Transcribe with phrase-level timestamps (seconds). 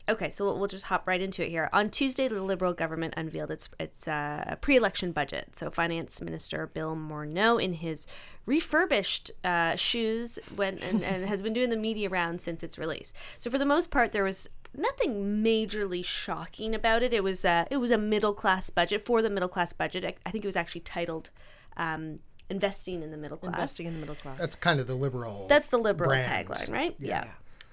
[0.08, 1.68] okay, so we'll, we'll just hop right into it here.
[1.72, 5.56] On Tuesday, the Liberal government unveiled its its uh, pre-election budget.
[5.56, 8.06] So, Finance Minister Bill Morneau, in his
[8.46, 13.12] refurbished uh, shoes, went and, and has been doing the media round since its release.
[13.38, 17.12] So, for the most part, there was nothing majorly shocking about it.
[17.12, 20.04] It was uh, it was a middle class budget for the middle class budget.
[20.04, 21.30] I, I think it was actually titled.
[21.76, 23.54] Um, Investing in the middle class.
[23.54, 24.38] Investing in the middle class.
[24.38, 25.46] That's kind of the liberal.
[25.48, 26.46] That's the liberal brand.
[26.46, 26.94] tagline, right?
[26.98, 27.24] Yeah.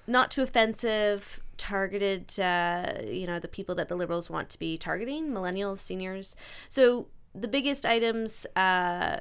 [0.06, 4.76] Not too offensive, targeted, uh, you know, the people that the liberals want to be
[4.76, 6.36] targeting, millennials, seniors.
[6.68, 9.20] So the biggest items, uh,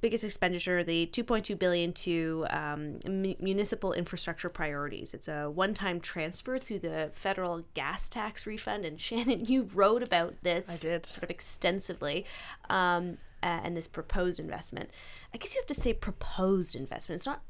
[0.00, 5.14] biggest expenditure, the 2.2 billion to um, mu- municipal infrastructure priorities.
[5.14, 8.84] It's a one-time transfer through the federal gas tax refund.
[8.84, 10.68] And Shannon, you wrote about this.
[10.68, 11.06] I did.
[11.06, 12.26] sort of extensively,
[12.68, 14.90] um, uh, and this proposed investment.
[15.32, 17.18] I guess you have to say proposed investment.
[17.20, 17.42] It's not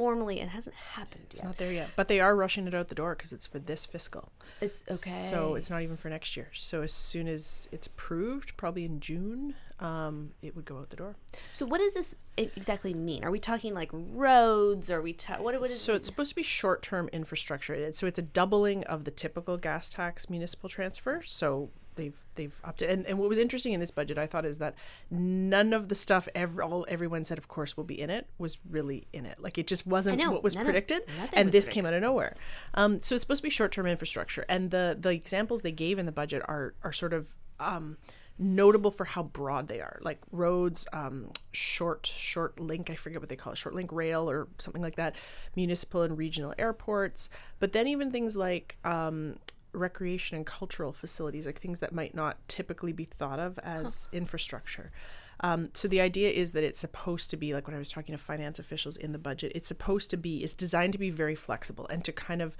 [0.00, 0.40] formally.
[0.40, 1.44] It hasn't happened It's yet.
[1.44, 3.84] not there yet, but they are rushing it out the door because it's for this
[3.84, 4.32] fiscal.
[4.62, 5.10] It's okay.
[5.10, 6.48] So it's not even for next year.
[6.54, 10.96] So as soon as it's approved, probably in June, um, it would go out the
[10.96, 11.16] door.
[11.52, 13.24] So what does this exactly mean?
[13.24, 14.90] Are we talking like roads?
[14.90, 15.60] Are we ta- what?
[15.60, 17.92] What is So it's supposed to be short-term infrastructure.
[17.92, 21.20] So it's a doubling of the typical gas tax municipal transfer.
[21.26, 21.68] So
[22.00, 22.90] they've they've upped it.
[22.90, 24.74] And, and what was interesting in this budget, I thought, is that
[25.10, 28.58] none of the stuff ever all everyone said, of course, will be in it, was
[28.68, 29.38] really in it.
[29.40, 31.02] Like it just wasn't know, what was none of- predicted,
[31.32, 32.34] and was this came out of nowhere.
[32.74, 36.06] Um, so it's supposed to be short-term infrastructure, and the the examples they gave in
[36.06, 37.98] the budget are are sort of um,
[38.38, 43.28] notable for how broad they are like roads um, short short link i forget what
[43.28, 45.14] they call it short link rail or something like that
[45.54, 47.28] municipal and regional airports
[47.58, 49.36] but then even things like um,
[49.72, 54.90] recreation and cultural facilities like things that might not typically be thought of as infrastructure.
[55.42, 58.12] Um, so the idea is that it's supposed to be like when I was talking
[58.14, 61.34] to finance officials in the budget, it's supposed to be, it's designed to be very
[61.34, 62.56] flexible and to kind of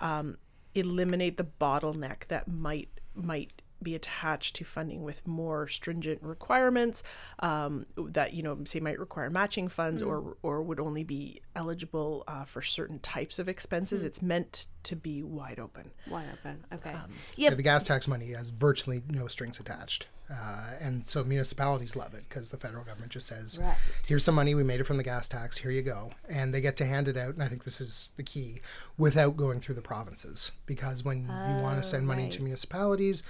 [0.00, 0.36] um,
[0.74, 7.02] eliminate the bottleneck that might might be attached to funding with more stringent requirements
[7.40, 12.24] um, that you know say might require matching funds or or would only be eligible
[12.26, 14.02] uh, for certain types of expenses.
[14.02, 15.90] It's meant to be wide open.
[16.08, 16.64] wide open?
[16.72, 16.90] Okay.
[16.90, 17.50] Um, yep.
[17.50, 20.08] Yeah, the gas tax money has virtually no strings attached.
[20.30, 23.76] Uh, and so municipalities love it because the federal government just says, Right.
[24.04, 26.12] here's some money, we made it from the gas tax, here you go.
[26.28, 28.60] And they get to hand it out, and I think this is the key,
[28.98, 30.50] without going through the provinces.
[30.66, 32.32] Because when you want to send money right.
[32.32, 33.22] to municipalities,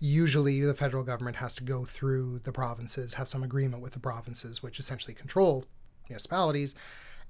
[0.00, 4.00] usually the federal government has to go through the provinces, have some agreement with the
[4.00, 5.64] provinces, which essentially control
[6.08, 6.74] municipalities.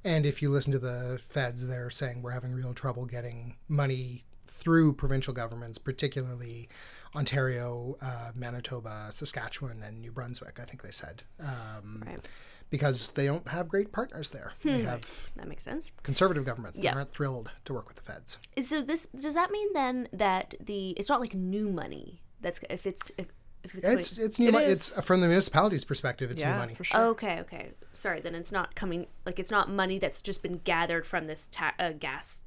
[0.04, 4.24] And if you listen to the feds, they're saying we're having real trouble getting money
[4.46, 6.68] through provincial governments, particularly
[7.14, 11.22] Ontario, uh, Manitoba, Saskatchewan, and New Brunswick, I think they said.
[11.40, 12.24] Um, Right.
[12.70, 14.52] Because they don't have great partners there.
[14.62, 15.90] They have That makes sense.
[16.02, 16.90] conservative governments Yeah.
[16.92, 18.38] that aren't thrilled to work with the feds.
[18.60, 22.86] So this does that mean then that the it's not like new money that's if
[22.86, 23.26] it's if,
[23.68, 24.64] if it's, It's going- it's new It money.
[24.66, 24.98] is.
[24.98, 26.30] It's from the municipality's perspective.
[26.30, 26.74] It's new money.
[26.74, 27.00] for sure.
[27.06, 31.06] okay okay sorry then it's not coming like it's not money that's just been gathered
[31.06, 32.44] from this ta- uh, gas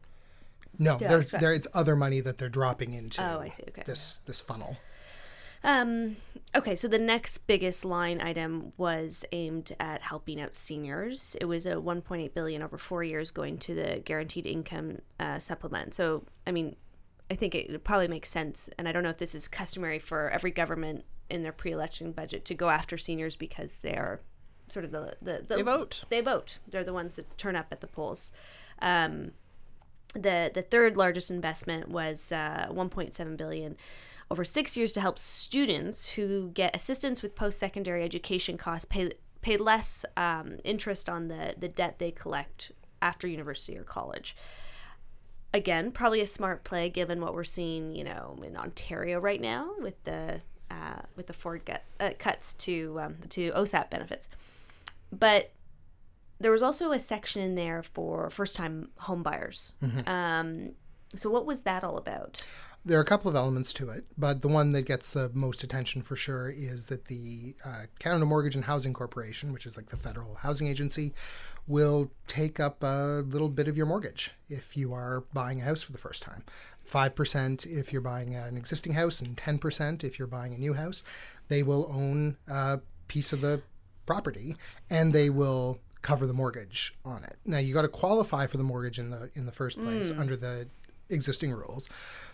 [0.80, 1.54] No, there's expect- there.
[1.54, 3.22] It's other money that they're dropping into.
[3.22, 3.84] Oh, I see, okay.
[3.86, 4.78] This this funnel.
[5.64, 6.16] Um,
[6.56, 11.36] okay, so the next biggest line item was aimed at helping out seniors.
[11.40, 15.94] It was a 1.8 billion over four years going to the guaranteed income uh, supplement.
[15.94, 16.78] So, I mean,
[17.32, 20.30] I think it probably makes sense, and I don't know if this is customary for
[20.32, 24.20] every government in their pre-election budget to go after seniors because they are
[24.68, 26.04] sort of the the, the They vote.
[26.10, 26.60] They vote.
[26.68, 28.34] They're the ones that turn up at the polls.
[28.82, 29.32] Um,
[30.14, 33.78] the the third largest investment was uh, 1.7 billion
[34.30, 39.10] over six years to help students who get assistance with post secondary education costs pay
[39.42, 44.36] pay less um, interest on the the debt they collect after university or college.
[45.54, 49.72] Again, probably a smart play given what we're seeing, you know, in Ontario right now
[49.80, 54.30] with the uh, with the Ford gut, uh, cuts to um, to OSAP benefits.
[55.12, 55.52] But
[56.40, 59.74] there was also a section in there for first time home buyers.
[60.08, 60.72] Um,
[61.16, 62.42] so what was that all about?
[62.84, 65.64] There are a couple of elements to it, but the one that gets the most
[65.64, 69.90] attention for sure is that the uh, Canada Mortgage and Housing Corporation, which is like
[69.90, 71.14] the federal housing agency,
[71.68, 75.84] will take up a little bit of your mortgage if you are buying a house
[75.84, 76.44] for the first time.
[76.90, 81.04] 5% if you're buying an existing house, and 10% if you're buying a new house.
[81.50, 83.62] They will own a piece of the
[84.08, 84.56] property
[84.90, 87.38] and they will cover the mortgage on it.
[87.46, 90.36] Now you got to qualify for the mortgage in the in the first place under
[90.36, 90.68] the
[91.12, 91.88] existing rules.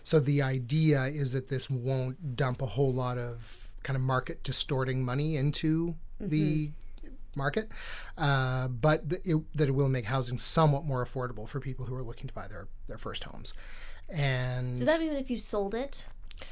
[0.04, 4.44] So the idea is that this won't dump a whole lot of kind of market
[4.44, 6.72] distorting money into the
[7.36, 7.70] market,
[8.18, 11.96] uh, but th- it, that it will make housing somewhat more affordable for people who
[11.96, 13.54] are looking to buy their, their first homes.
[14.10, 16.06] And Does that mean if you sold it,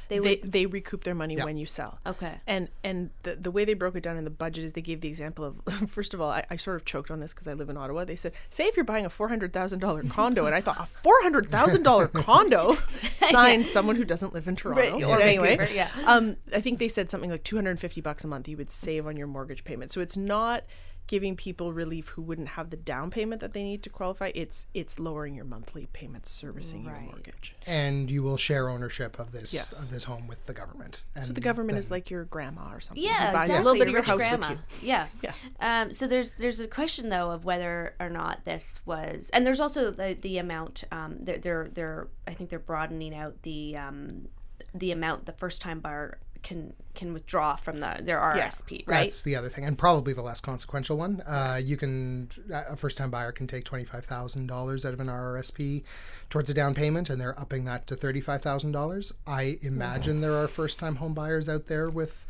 [0.08, 0.52] they They would?
[0.52, 1.98] they recoup their money when you sell.
[2.06, 2.40] Okay.
[2.46, 5.00] And and the the way they broke it down in the budget is they gave
[5.00, 7.54] the example of first of all I, I sort of choked on this because I
[7.54, 8.04] live in Ottawa.
[8.04, 10.78] They said say if you're buying a four hundred thousand dollar condo and I thought
[10.80, 12.74] a four hundred thousand dollar condo
[13.16, 14.82] signed someone who doesn't live in Toronto.
[14.82, 15.90] Right, or anyway, Vancouver, yeah.
[16.04, 18.56] um, I think they said something like two hundred and fifty bucks a month you
[18.56, 19.92] would save on your mortgage payment.
[19.92, 20.64] So it's not
[21.06, 24.30] giving people relief who wouldn't have the down payment that they need to qualify.
[24.34, 27.54] It's it's lowering your monthly payments servicing your mortgage.
[27.66, 29.82] and you will share ownership of this Yes.
[29.84, 31.02] of this home with the government.
[31.14, 33.02] And So the government is like your grandma or something.
[33.02, 33.54] Yeah, buys exactly.
[33.54, 34.50] a little bit of your house grandma.
[34.50, 34.88] with you.
[34.88, 35.32] Yeah, Yeah.
[35.60, 39.60] Um, so there's there's a question though of whether or not this was, and there's
[39.60, 40.84] also the, the amount.
[40.90, 44.28] Um, they're they're they're I think they're broadening out the um,
[44.74, 49.02] the amount the first time buyer can can withdraw from the their RSP, right?
[49.02, 51.20] That's the other thing, and probably the less consequential one.
[51.22, 55.82] Uh, you can a first-time buyer can take twenty-five thousand dollars out of an RRSP
[56.30, 59.12] towards a down payment, and they're upping that to thirty-five thousand dollars.
[59.26, 62.26] I imagine there are first-time home buyers out there with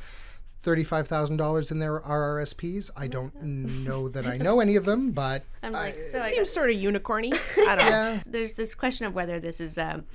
[0.60, 2.90] thirty-five thousand dollars in their RRSPs.
[2.96, 6.50] I don't know that I know any of them, but I'm like, so I Seems
[6.50, 7.34] sort of unicorny.
[7.68, 7.90] I don't know.
[7.90, 10.06] yeah, there's this question of whether this is um,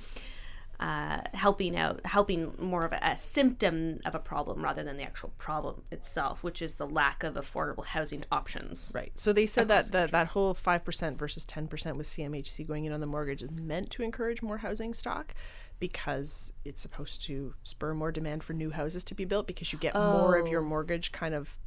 [0.82, 5.04] uh, helping out, helping more of a, a symptom of a problem rather than the
[5.04, 8.90] actual problem itself, which is the lack of affordable housing options.
[8.92, 9.12] Right.
[9.14, 12.98] So they said that, that that whole 5% versus 10% with CMHC going in on
[12.98, 15.34] the mortgage is meant to encourage more housing stock
[15.78, 19.78] because it's supposed to spur more demand for new houses to be built because you
[19.78, 21.58] get more of your mortgage kind of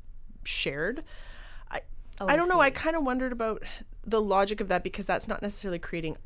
[0.44, 1.06] shared.
[1.72, 1.80] I
[2.20, 2.60] I don't know.
[2.60, 3.64] I kind of wondered about
[4.06, 6.18] the logic of that because that's not necessarily creating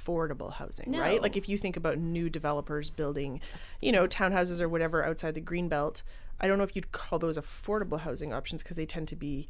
[0.00, 1.20] affordable housing, right?
[1.22, 3.40] Like if you think about new developers building,
[3.80, 6.02] you know, townhouses or whatever outside the green belt,
[6.40, 9.48] I don't know if you'd call those affordable housing options because they tend to be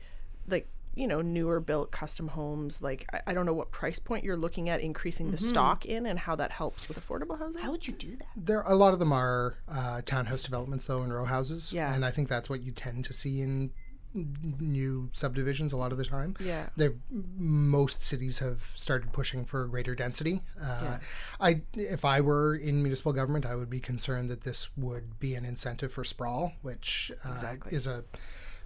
[0.48, 0.66] like
[0.96, 4.36] you know newer built custom homes like I, I don't know what price point you're
[4.36, 7.86] looking at increasing the stock in and how that helps with affordable housing How would
[7.86, 8.26] you do that?
[8.36, 11.72] there a lot of them are uh, townhouse developments though and row houses.
[11.72, 11.94] Yeah.
[11.94, 13.70] and I think that's what you tend to see in n-
[14.14, 16.36] new subdivisions a lot of the time.
[16.40, 16.68] Yeah.
[16.76, 16.94] There,
[17.36, 20.42] most cities have started pushing for greater density.
[20.60, 20.98] Uh,
[21.40, 25.34] I, if I were in municipal government, I would be concerned that this would be
[25.34, 27.72] an incentive for sprawl, which uh, Exactly.
[27.76, 28.04] is a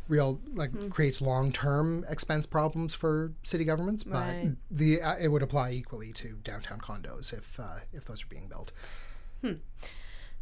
[0.07, 4.05] real like creates long-term expense problems for city governments.
[4.05, 4.57] But Right.
[4.71, 8.49] the uh, it would apply equally to downtown condos if uh, if those are being
[8.49, 8.71] built.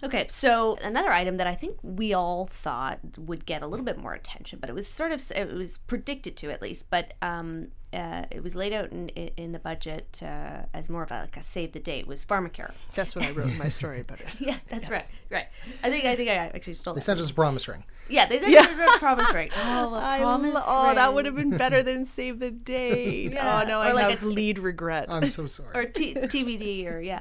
[0.05, 3.99] Okay, so another item that I think we all thought would get a little bit
[3.99, 7.69] more attention, but it was sort of it was predicted to at least, but um,
[7.95, 11.37] uh, it was laid out in in the budget uh, as more of a, like
[11.37, 12.73] a save the date was pharmacare.
[12.95, 15.09] that's what i wrote in my story about it Yeah, that's right.
[15.31, 15.47] Right.
[15.83, 17.05] I think I think I actually stole They that.
[17.05, 17.85] sent us a promise ring.
[18.09, 18.61] Yeah, they said yeah.
[18.63, 19.51] Us a promise ring.
[19.57, 23.33] Oh, a I promise lo- oh that would have been better than save the date
[23.35, 23.63] Yeah.
[23.63, 25.71] oh no Or i like have a- lead regret I'm so sorry.
[25.75, 27.21] or t- TBD or yeah,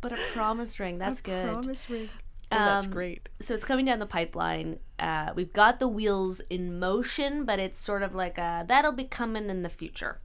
[0.00, 0.98] but a promise ring.
[0.98, 1.46] That's good.
[1.48, 2.08] promise ring
[2.52, 4.78] oh, that's Um, great so it's coming down the pipeline.
[4.98, 9.04] Uh, we've got the wheels in motion, but it's sort of like a, that'll be
[9.04, 10.20] coming in the future.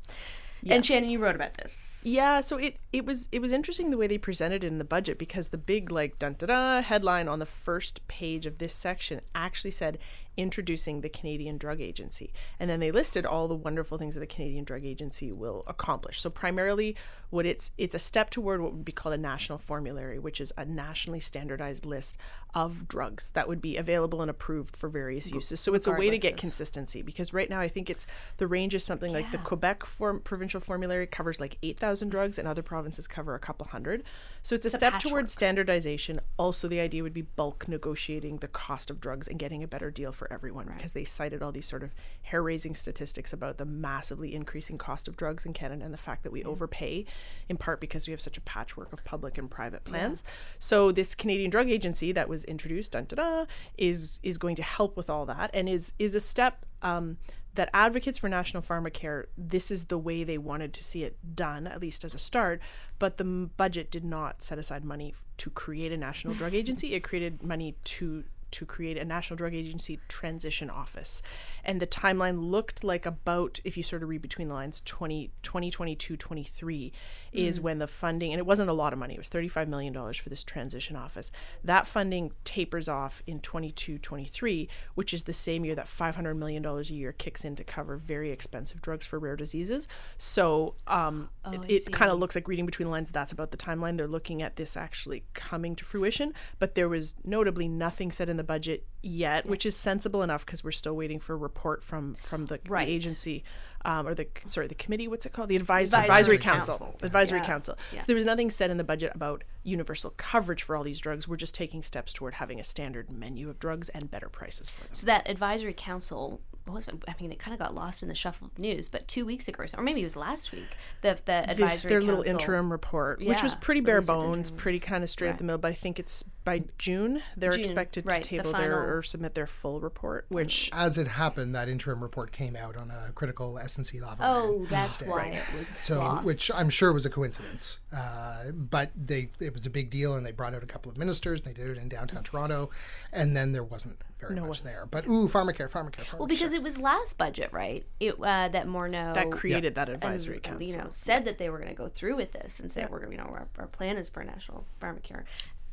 [0.67, 2.01] And Shannon, you wrote about this.
[2.03, 4.83] Yeah, so it it was it was interesting the way they presented it in the
[4.85, 8.73] budget because the big like dun da da headline on the first page of this
[8.73, 9.99] section actually said
[10.37, 12.33] introducing the Canadian Drug Agency.
[12.59, 16.21] And then they listed all the wonderful things that the Canadian Drug Agency will accomplish.
[16.21, 16.95] So primarily
[17.29, 20.53] what it's it's a step toward what would be called a national formulary, which is
[20.57, 22.17] a nationally standardized list
[22.53, 25.59] of drugs that would be available and approved for various uses.
[25.59, 28.73] So it's a way to get consistency because right now I think it's the range
[28.73, 33.07] is something like the Quebec form, provincial formulary covers like 8,000 drugs and other provinces
[33.07, 34.03] cover a couple hundred.
[34.41, 35.11] So it's a step patchwork.
[35.11, 36.21] towards standardization.
[36.37, 39.91] Also the idea would be bulk negotiating the cost of drugs and getting a better
[39.91, 43.57] deal for for everyone because they cited all these sort of hair raising statistics about
[43.57, 47.05] the massively increasing cost of drugs in Canada and the fact that we overpay
[47.47, 50.23] in part because we have such a patchwork of public and private plans.
[50.57, 53.45] So this Canadian Drug Agency that was introduced dun, da, da,
[53.77, 57.17] is is going to help with all that and is is a step um,
[57.53, 61.67] that advocates for national pharmacare this is the way they wanted to see it done
[61.67, 62.59] at least as a start
[62.99, 66.93] but the m- budget did not set aside money to create a national drug agency.
[66.93, 68.23] It created money to
[68.55, 71.21] to create a national drug agency transition office.
[71.65, 75.31] And the timeline looked like about if you sort of read between the lines 20
[75.43, 76.93] 2022 23
[77.33, 79.91] is when the funding and it wasn't a lot of money it was 35 million
[79.91, 81.33] dollars for this transition office.
[81.65, 86.63] That funding tapers off in 22 23 which is the same year that 500 million
[86.63, 89.89] dollars a year kicks in to cover very expensive drugs for rare diseases.
[90.17, 93.57] So um, it, it kind of looks like reading between the lines that's about the
[93.57, 93.97] timeline.
[93.97, 98.37] They're looking at this actually coming to fruition but there was notably nothing said in
[98.37, 102.15] the budget yet which is sensible enough because we're still waiting for a report from
[102.23, 102.87] from the, the Right.
[102.87, 103.43] agency
[103.83, 106.77] um, or the sorry the committee what's it called the advisory, Advisory advisory Council.
[106.79, 107.45] council, advisory Yeah.
[107.45, 108.01] council Yeah.
[108.01, 111.27] so there was nothing said in the budget about universal coverage for all these drugs
[111.27, 114.81] we're just taking steps toward having a standard menu of drugs and better prices for
[114.83, 116.95] them So that advisory council what was it?
[117.07, 119.47] I mean, it kind of got lost in the shuffle of news, but two weeks
[119.47, 120.67] ago, or, so, or maybe it was last week,
[121.01, 124.79] the the The- advisory their council, little interim report, which was pretty bare bones, pretty
[124.79, 125.33] kind of straight Right.
[125.33, 125.59] up the middle.
[125.59, 129.01] But I think it's by June they're June, expected right, to table final- their or
[129.03, 133.11] submit their full report, which As it happened, that interim report came out on a
[133.13, 134.17] critical S&C level.
[134.21, 136.23] Oh, that's why it was So, lost.
[136.25, 140.25] which I'm sure was a coincidence, uh, but they it was a big deal, and
[140.25, 141.41] they brought out a couple of ministers.
[141.41, 142.69] And they did it in downtown Toronto,
[143.11, 144.87] and then there wasn't very much there.
[144.89, 146.19] But ooh, pharmacare, pharmacare, pharmacare.
[146.19, 147.85] well, because it was last budget, right?
[147.99, 150.67] It uh, that Morneau that created that and, advisory council.
[150.67, 152.99] you know said that they were going to go through with this and say we're
[152.99, 155.23] going to you know our, our plan is for national pharmacare,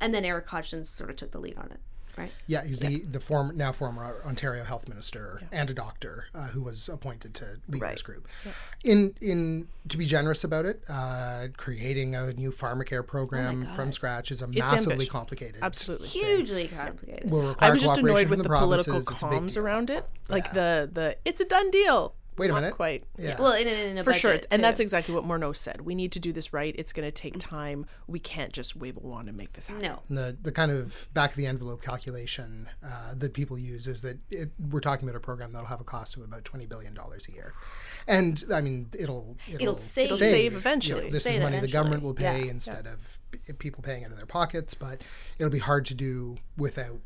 [0.01, 1.81] and then Eric Hoskins sort of took the lead on it,
[2.17, 2.33] right?
[2.47, 6.63] Yeah, he's the the former now former Ontario health minister and a doctor uh, who
[6.63, 8.29] was appointed to lead this group.
[8.85, 14.31] In in to be generous about it, uh, creating a new pharmacare program from scratch
[14.31, 15.13] is a massively ambitious.
[15.13, 15.57] complicated.
[15.63, 16.09] Absolutely.
[16.09, 17.31] Hugely complicated.
[17.31, 20.53] Will require I was just annoyed with the, the, political It's comms around it, like
[20.53, 22.15] the the it's a done deal.
[22.39, 22.75] Wait a Not minute.
[22.77, 23.05] quite.
[23.19, 23.37] Yeah.
[23.39, 25.83] well, in, in a For sure, budget, and that's exactly what Morneau said.
[25.83, 26.75] We need to do this right.
[26.79, 27.85] It's going to take time.
[28.07, 29.83] We can't just wave a wand and make this happen.
[29.87, 30.03] no.
[30.09, 34.03] And the the kind of back of the envelope calculation uh, that people use is
[34.03, 36.95] that it, we're talking about a program that'll have a cost of about twenty billion
[36.95, 37.53] dollars a year,
[38.09, 41.03] and I mean it'll it'll, save- It'll save you eventually.
[41.05, 42.51] know, this Save is money the government will pay Yeah.
[42.51, 45.03] instead of p- people paying out of their pockets, but
[45.39, 47.01] it'll be hard to do without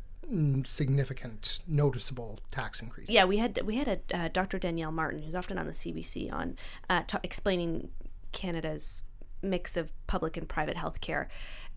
[0.65, 3.09] significant noticeable tax increase.
[3.09, 4.59] yeah, we had we had a uh, Dr.
[4.59, 6.57] Danielle Martin, who's often on the CBC, on
[6.89, 7.89] uh, ta explaining
[8.31, 9.03] Canada's
[9.41, 11.27] mix of public and private healthcare,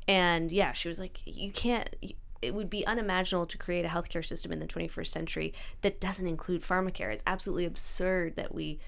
[0.08, 1.94] and yeah, she was like, you can't.
[2.42, 5.52] It would be unimaginable to create a healthcare system in the 21st century
[5.82, 7.12] that doesn't include pharmacare.
[7.12, 8.78] It's absolutely absurd that we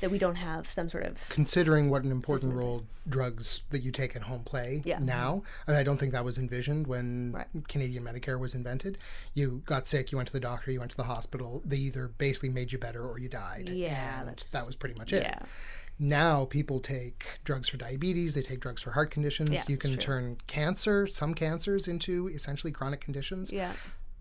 [0.00, 3.90] that we don't have some sort of considering what an important role drugs that you
[3.92, 4.96] take at home play Yeah.
[4.96, 5.06] Mm-hmm.
[5.06, 5.42] now.
[5.66, 7.46] And I don't think that was envisioned when Right.
[7.68, 8.98] Canadian Medicare was invented.
[9.34, 11.62] You got sick, you went to the doctor, you went to the hospital.
[11.64, 13.68] They either basically made you better or you died.
[13.68, 15.22] Yeah, that was pretty much it.
[15.22, 15.40] yeah.
[16.02, 19.50] Now people take drugs for diabetes, they take drugs for heart conditions.
[19.50, 23.52] Yeah, you can turn cancer, some cancers, into essentially chronic conditions.
[23.52, 23.72] Yeah.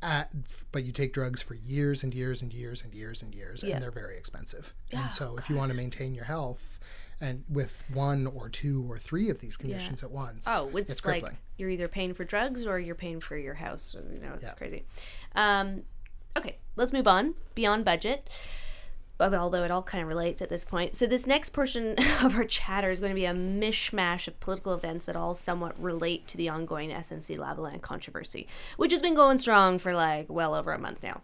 [0.02, 0.24] Uh,
[0.72, 3.74] but you take drugs for years and years and years and years and years, Yeah.
[3.76, 4.74] and they're very expensive.
[4.94, 6.80] and so, if you want to maintain your health,
[7.22, 11.06] and with one or two or three of these conditions at once, Oh, it's, it's
[11.06, 11.26] like
[11.58, 13.94] you're either paying for drugs or you're paying for your house.
[14.14, 14.86] You know, it's crazy.
[15.36, 15.84] Um,
[16.38, 18.30] okay, let's move on beyond budget.
[19.20, 20.96] Although it all kind of relates at this point.
[20.96, 24.74] So, this next portion of our chatter is going to be a mishmash of political
[24.74, 28.48] events that all somewhat relate to the ongoing SNC Lavalin controversy,
[28.78, 31.22] which has been going strong for like well over a month now.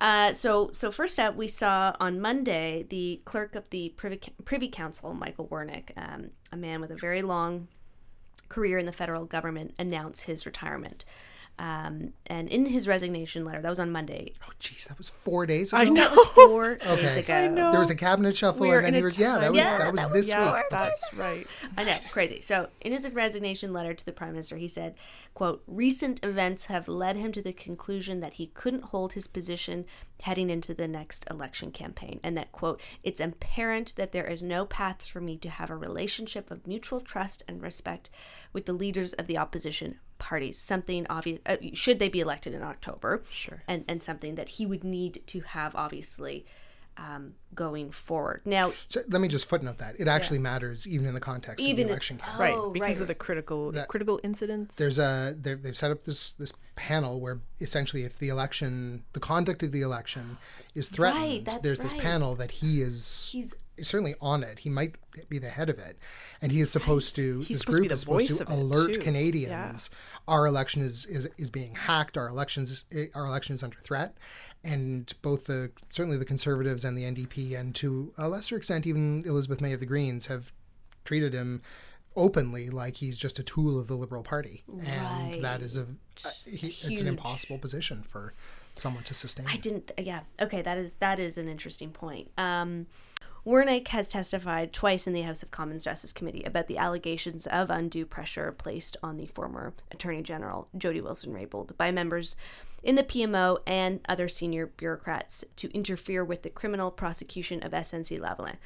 [0.00, 4.68] Uh, so, so first up, we saw on Monday the clerk of the Privy, Privy
[4.68, 7.68] Council, Michael Wernick, um, a man with a very long
[8.48, 11.04] career in the federal government announce his retirement.
[11.60, 14.32] Um, and in his resignation letter, that was on Monday.
[14.48, 15.78] Oh, jeez, that was four days ago.
[15.82, 15.94] I know.
[16.08, 17.34] That was four days ago.
[17.34, 17.70] I know.
[17.70, 19.76] There was a cabinet shuffle, We and then in he was yeah, that was Yeah,
[19.76, 20.62] that was that this yeah, week.
[20.70, 21.46] that's right.
[21.76, 22.40] I know, crazy.
[22.40, 24.94] So, in his resignation letter to the prime minister, he said,
[25.34, 29.84] "quote Recent events have led him to the conclusion that he couldn't hold his position
[30.22, 34.64] heading into the next election campaign, and that quote It's apparent that there is no
[34.64, 38.08] path for me to have a relationship of mutual trust and respect
[38.54, 40.56] with the leaders of the opposition parties.
[40.58, 43.62] Something obvious uh, should they be elected in October, Sure.
[43.66, 46.46] and and something that he would need to have obviously."
[46.96, 48.42] um, going forward.
[48.44, 51.84] Now, So let me just footnote that it actually matters even in the context Even
[51.84, 52.18] of the election.
[52.18, 52.38] campaign.
[52.40, 54.76] right Oh, because right, of the critical That- critical incidents.
[54.76, 59.20] There's a they're- they've set up this this panel where essentially if the election the
[59.20, 60.36] conduct of the election
[60.74, 64.60] is threatened, that's there's this panel that he is He's- certainly on it.
[64.60, 64.96] He might
[65.28, 65.98] be the head of it,
[66.40, 67.40] and he is supposed to.
[67.40, 69.00] He's this supposed to be group the is supposed voice to alert.
[69.00, 69.90] Canadians
[70.30, 72.16] our election is, is is being hacked.
[72.16, 72.84] Our elections
[73.14, 74.16] our election is under threat,
[74.62, 79.24] and both the certainly the Conservatives and the NDP, and to a lesser extent even
[79.26, 80.52] Elizabeth May of the Greens have
[81.04, 81.62] treated him
[82.16, 85.86] openly like he's just a tool of the Liberal Party, and that is a
[86.24, 88.32] uh, he, it's an impossible position for
[88.76, 89.46] someone to sustain.
[89.48, 89.90] I didn't.
[89.98, 90.20] Yeah.
[90.40, 90.62] Okay.
[90.62, 92.30] That is that is an interesting point.
[92.38, 92.86] Um,
[93.46, 97.70] Wernick has testified twice in the House of Commons Justice Committee about the allegations of
[97.70, 102.36] undue pressure placed on the former Attorney General Jody Wilson-Raybould by members
[102.82, 108.20] in the PMO and other senior bureaucrats to interfere with the criminal prosecution of SNC
[108.20, 108.56] Lavalin.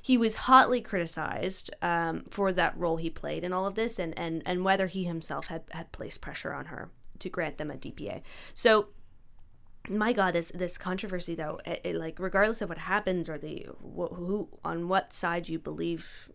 [0.00, 4.16] He was hotly criticized um, for that role he played in all of this, and
[4.18, 7.74] and and whether he himself had had placed pressure on her to grant them a
[7.74, 8.22] DPA.
[8.52, 8.88] So
[9.88, 13.66] my god this this controversy though it, it, like regardless of what happens or the
[13.80, 16.30] wh- who on what side you believe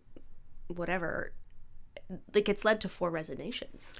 [0.68, 1.32] whatever
[2.34, 3.92] like it's led to four resignations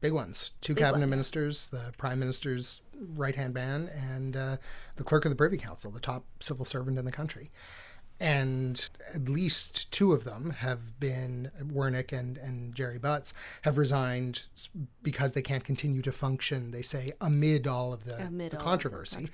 [0.00, 0.52] big ones.
[0.60, 1.10] Two cabinet ones.
[1.10, 2.82] ministers, the prime minister's
[3.14, 4.56] right hand man, and uh,
[4.96, 7.50] the clerk of the Privy Council, the top civil servant in the country.
[8.18, 14.46] And at least two of them have been Wernick and, and Gerry Butts have resigned
[15.02, 16.70] because they can't continue to function.
[16.70, 19.28] They say amid all of the, Amid the all of the controversy.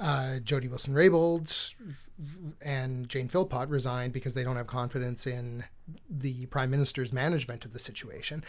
[0.00, 1.74] Uh, Jody Wilson Raybould
[2.62, 5.64] and Jane Philpott resigned because they don't have confidence in
[6.08, 8.44] the prime minister's management of the situation.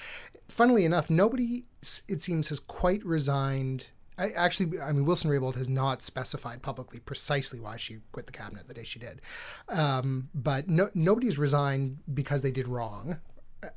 [0.47, 1.63] Funnily enough, nobody,
[2.07, 3.89] it seems, has quite resigned.
[4.19, 8.31] I, actually, I mean, Wilson Raybould has not specified publicly precisely why she quit the
[8.33, 9.21] cabinet the day she did.
[9.69, 13.19] Um, but no, nobody's resigned because they did wrong.
[13.63, 13.67] uh,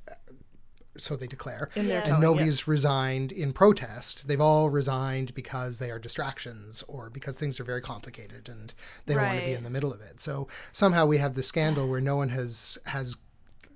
[0.99, 4.29] So they declare, In their and telling, nobody's resigned in protest.
[4.29, 8.75] They've all resigned because they are distractions or because things are very complicated and
[9.07, 10.21] they don't want to be in the middle of it.
[10.21, 13.17] So somehow we have the scandal where no one has has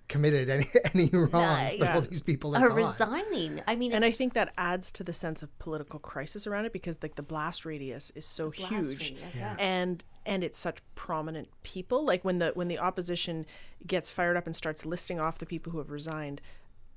[0.09, 2.79] committed any any wrongs, but all these people are are gone.
[2.79, 3.62] resigning.
[3.66, 6.73] I mean and I think that adds to the sense of political crisis around it
[6.73, 8.71] because like the blast radius is so huge.
[8.71, 9.57] radius, yeah.
[9.59, 12.05] and and it's such prominent people.
[12.05, 13.47] Like when the when the opposition
[13.87, 16.40] gets fired up and starts listing off the people who have resigned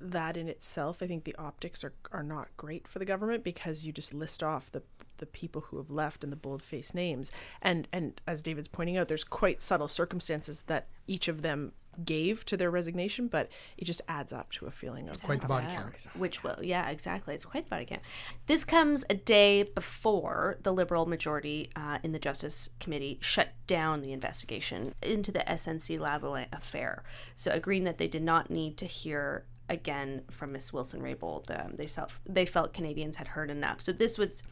[0.01, 3.83] that in itself I think the optics are are not great for the government because
[3.83, 4.81] you just list off the
[5.19, 7.31] the people who have left and the bold-faced names.
[7.61, 11.71] And and as David's pointing out there's quite subtle circumstances that each of them
[12.05, 15.47] gave to their resignation but it just adds up to a feeling of Quite the
[15.47, 15.89] body count.
[15.89, 16.15] crisis.
[16.15, 17.35] which will yeah exactly.
[17.35, 18.01] It's quite the body count.
[18.45, 24.01] This comes a day before the liberal majority uh, in the justice committee shut down
[24.01, 27.03] the investigation into the snc lavalin affair.
[27.35, 31.73] So agreeing that they did not need to hear again from miss wilson raybould um,
[31.75, 33.81] they self they felt canadians had heard enough.
[33.81, 34.43] So this was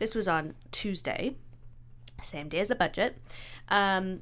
[0.00, 1.36] this was on tuesday
[2.22, 3.16] same day as the budget
[3.68, 4.20] um,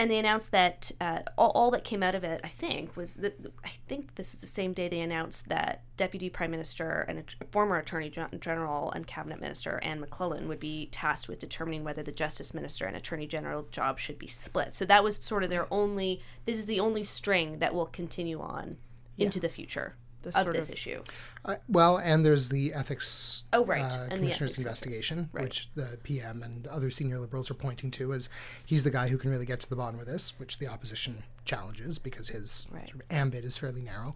[0.00, 3.16] and they announced that uh, all, all that came out of it, I think, was
[3.16, 7.18] that I think this is the same day they announced that Deputy Prime Minister and
[7.18, 12.02] a former Attorney Gen- and Cabinet Minister Anne McLellan would be tasked with determining whether
[12.02, 14.74] the Justice Minister and Attorney General job should be split.
[14.74, 16.22] So that was sort of their only.
[16.46, 18.78] This is the only string that will continue on
[19.18, 21.02] into the future The of sort this of- issue.
[21.44, 25.68] Uh, well, and there's the ethics Oh, right, uh, and the commissioner's ethics investigation, which
[25.74, 28.28] the PM and other senior liberals are pointing to as
[28.66, 31.24] he's the guy who can really get to the bottom of this, which the opposition
[31.46, 32.88] challenges because his Right.
[32.88, 34.14] sort of ambit is fairly narrow.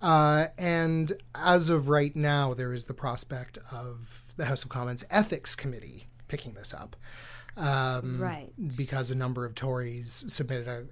[0.00, 5.04] Uh, and as of right now, there is the prospect of the House of Commons
[5.10, 6.96] Ethics Committee picking this up.
[7.56, 8.50] Um, Right.
[8.78, 10.86] because a number of Tories submitted a,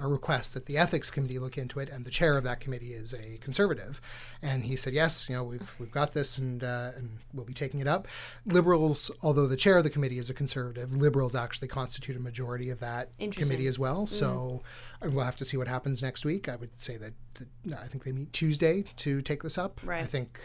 [0.00, 2.60] a, a request that the ethics committee look into it, and the chair of that
[2.60, 4.00] committee is a conservative,
[4.40, 7.52] and he said, "Yes, you know, we've we've got this, and uh, and we'll be
[7.52, 8.06] taking it up."
[8.46, 12.70] Liberals, although the chair of the committee is a conservative, Liberals actually constitute a majority
[12.70, 14.06] of that committee as well.
[14.06, 14.62] So
[15.02, 16.48] uh, we'll have to see what happens next week.
[16.48, 19.80] I would say that, that I think they meet Tuesday to take this up.
[19.84, 20.02] Right.
[20.02, 20.40] I think.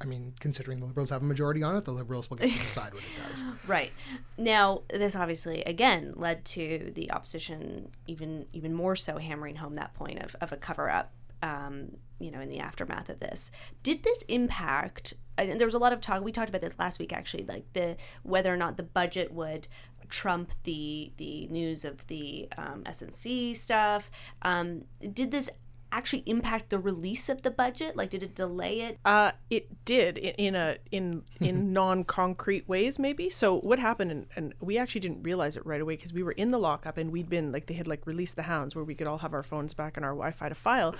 [0.00, 2.58] I mean, considering the Liberals have a majority on it, the Liberals will get to
[2.58, 3.44] decide what it does.
[3.66, 3.92] Right.
[4.36, 9.94] Now, this obviously again led to the opposition even even more so hammering home that
[9.94, 11.12] point of, of a cover up.
[11.42, 13.52] Um, you know, in the aftermath of this,
[13.84, 15.14] did this impact?
[15.36, 16.22] And there was a lot of talk.
[16.22, 19.68] We talked about this last week, actually, like the whether or not the budget would
[20.08, 24.10] trump the the news of the um, SNC stuff.
[24.42, 25.50] Um, did this
[25.90, 27.96] actually impact the release of the budget?
[27.96, 28.98] Like, did it delay it?
[29.04, 33.30] Uh, it did in, in a in in non-concrete ways, maybe.
[33.30, 36.32] So what happened, and, and we actually didn't realize it right away because we were
[36.32, 38.94] in the lockup and we'd been like they had like released the hounds where we
[38.94, 40.94] could all have our phones back and our Wi-Fi to file,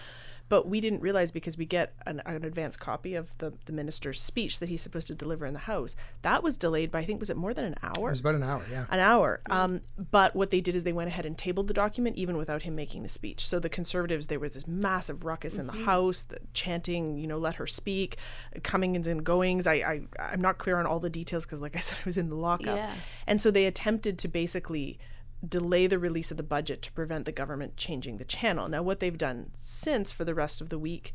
[0.48, 4.20] but we didn't realize because we get an, an advance copy of the the minister's
[4.20, 5.96] speech that he's supposed to deliver in the House.
[6.22, 8.34] That was delayed by I think was it more than an hour It was about
[8.34, 8.86] an hour, yeah.
[8.90, 9.40] an hour.
[9.50, 9.80] Um,
[10.10, 12.74] but what they did is they went ahead and tabled the document even without him
[12.74, 13.46] making the speech.
[13.46, 17.38] So the conservatives, there was this massive ruckus in the House, the chanting, you know,
[17.38, 18.16] let her speak,
[18.62, 19.66] comings and goings.
[19.66, 22.16] I, I I'm not clear on all the details because, like I said, I was
[22.16, 22.76] in the lockup.
[22.76, 22.94] Yeah.
[23.26, 24.98] And so they attempted to basically
[25.46, 28.68] delay the release of the budget to prevent the government changing the channel.
[28.68, 31.12] Now, what they've done since for the rest of the week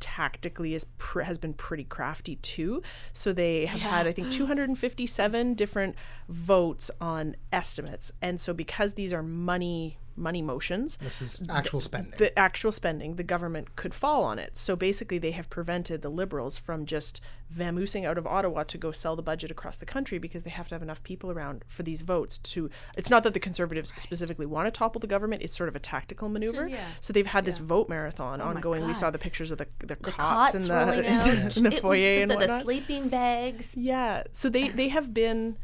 [0.00, 2.82] tactically is pr- has been pretty crafty too.
[3.12, 5.96] So they have had I think 257 different
[6.28, 8.12] votes on estimates.
[8.22, 12.12] And so because these are money money motions, This is actual spending.
[12.18, 14.56] the actual spending, the government could fall on it.
[14.56, 17.20] So basically, they have prevented the Liberals from just
[17.54, 20.68] vamoosing out of Ottawa to go sell the budget across the country because they have
[20.68, 22.68] to have enough people around for these votes to.
[22.96, 25.80] It's not that the Conservatives specifically want to topple the government, it's sort of a
[25.80, 26.68] tactical maneuver.
[26.68, 26.84] yeah.
[27.00, 28.86] So they've had this vote marathon my ongoing.
[28.86, 31.56] We saw the pictures of the, the, The cots, cots in rolling the, out.
[31.56, 33.74] in the It foyer was, and the, the sleeping bags.
[33.76, 34.24] Yeah.
[34.32, 35.56] So they they have been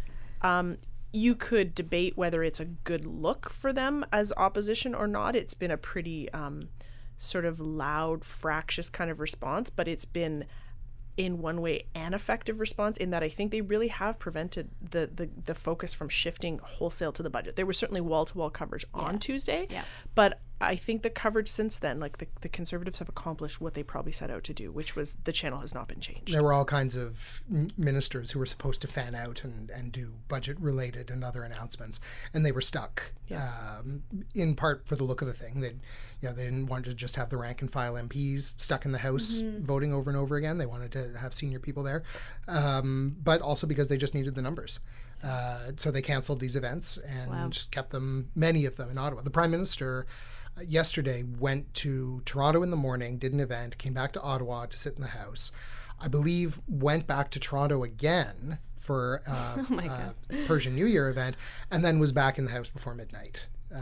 [0.42, 0.78] um
[1.14, 5.36] you could debate whether it's a good look for them as opposition or not.
[5.36, 6.68] It's been a pretty um
[7.16, 10.44] sort of loud, fractious kind of response, but it's been
[11.16, 15.08] in one way an effective response in that I think they really have prevented the
[15.14, 17.54] the, the focus from shifting wholesale to the budget.
[17.54, 19.84] There was certainly wall to wall coverage on Tuesday, Yeah.
[20.16, 23.82] but I think the coverage since then, like the, the conservatives have accomplished what they
[23.82, 26.32] probably set out to do, which was the channel has not been changed.
[26.32, 27.42] there were all kinds of
[27.76, 32.00] ministers who were supposed to fan out and, and do budget related and other announcements,
[32.32, 33.12] and they were stuck.
[33.32, 34.02] Um,
[34.34, 35.68] in part for the look of the thing, they,
[36.20, 38.92] you know, they didn't want to just have the rank and file MPs stuck in
[38.92, 40.58] the House voting over and over again.
[40.58, 42.02] They wanted to have senior people there,
[42.48, 44.80] um, but also because they just needed the numbers.
[45.22, 49.22] Uh, so they canceled these events and kept them, many of them, in Ottawa.
[49.22, 50.06] The prime minister
[50.66, 54.78] yesterday went to Toronto in the morning, did an event, came back to Ottawa to
[54.78, 55.50] sit in the House.
[56.00, 59.64] I believe went back to Toronto again for uh,
[60.30, 61.36] a Persian New Year event,
[61.70, 63.48] and then was back in the House before midnight.
[63.74, 63.78] Uh,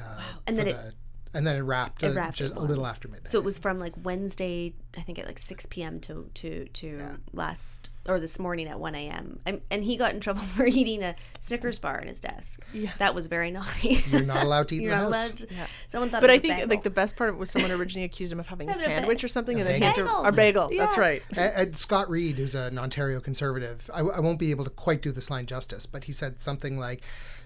[0.47, 0.95] And for then it- the-
[1.35, 3.29] and then it wrapped, uh, wrapped just a little after midnight.
[3.29, 5.99] So it was from like Wednesday, I think at like 6 p.m.
[6.01, 9.39] to to to last or this morning at 1 a.m.
[9.47, 12.61] I'm, and he got in trouble for eating a Snickers bar in his desk.
[12.75, 14.03] Yeah, that was very naughty.
[14.11, 15.29] You're not allowed to eat in You're the not house.
[15.31, 15.37] allowed.
[15.39, 16.21] To, Someone thought.
[16.21, 16.69] But it I was a think bagel.
[16.69, 18.89] like the best part of was someone originally accused him of having a Having a
[18.89, 20.07] ba- sandwich or something, and then he bagel.
[20.09, 20.71] had to a bagel.
[20.77, 21.23] That's right.
[21.37, 25.01] A- and Scott Reid, who's an Ontario conservative, I, I won't be able to quite
[25.01, 27.03] do this line justice, but he said something like,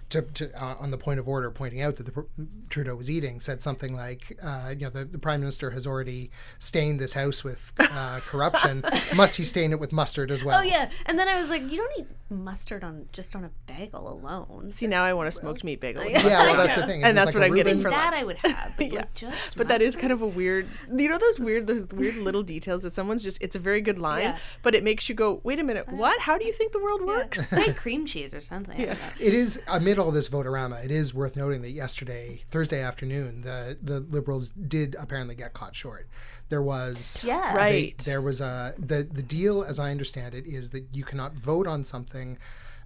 [0.09, 2.21] to, to uh, on the point of order, pointing out that the pr-
[2.69, 6.31] Trudeau was eating, said something like, uh, you know, the, the prime minister has already
[6.59, 8.83] stained this house with uh, corruption.
[9.15, 10.59] Must he stain it with mustard as well?
[10.59, 13.51] Oh yeah, and then I was like, you don't eat mustard on just on a
[13.67, 14.71] bagel alone.
[14.71, 16.03] See, now I want a smoked meat bagel.
[16.03, 16.23] with Yeah.
[16.43, 17.01] well, that's the thing.
[17.03, 18.17] It And that's like what I'm getting Reuben- for that lunch.
[18.21, 18.73] I would have.
[18.77, 18.99] But Yeah.
[18.99, 22.15] like just But that is kind of a weird, you know, those weird, those weird
[22.17, 24.37] little details that someone's just, it's a very good line, Yeah.
[24.61, 26.19] but it makes you go, wait a minute, what?
[26.21, 27.47] How do you think the world works?
[27.47, 28.79] say cream cheese or something.
[28.79, 28.95] Yeah.
[29.19, 30.83] It is amid all this votorama.
[30.83, 35.75] It is worth noting that yesterday, Thursday afternoon, the the Liberals did apparently get caught
[35.75, 36.07] short.
[36.49, 37.53] There was Yeah.
[37.53, 37.97] they- Right.
[37.99, 41.67] there was a the the deal, as I understand it, is that you cannot vote
[41.67, 42.37] on something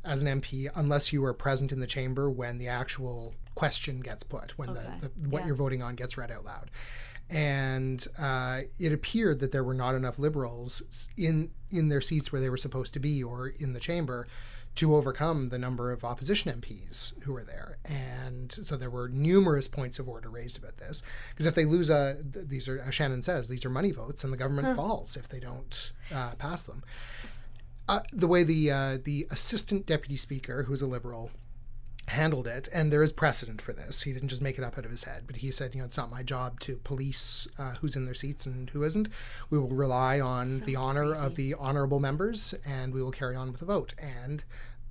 [0.03, 4.23] as an MP unless you are present in the chamber when the actual question gets
[4.23, 4.81] put, when Okay.
[4.99, 5.47] the, the what Yeah.
[5.47, 6.71] you're voting on gets read out loud.
[7.29, 12.41] And uh, it appeared that there were not enough liberals in in their seats where
[12.41, 14.27] they were supposed to be, or in the chamber,
[14.75, 17.77] to overcome the number of opposition MPs who were there.
[17.85, 21.03] And so there were numerous points of order raised about this.
[21.29, 24.31] Because if they lose a, these are, as Shannon says, these are money votes, and
[24.31, 26.83] the government falls if they don't uh, pass them.
[27.89, 31.31] Uh, the way the uh, the assistant deputy speaker, who's a liberal,
[32.11, 34.03] handled it, and there is precedent for this.
[34.03, 35.85] He didn't just make it up out of his head, but he said, you know,
[35.85, 39.09] it's not my job to police uh, who's in their seats and who isn't.
[39.49, 43.51] We will rely on the honor of the honorable members, and we will carry on
[43.51, 43.93] with the vote.
[43.97, 44.43] And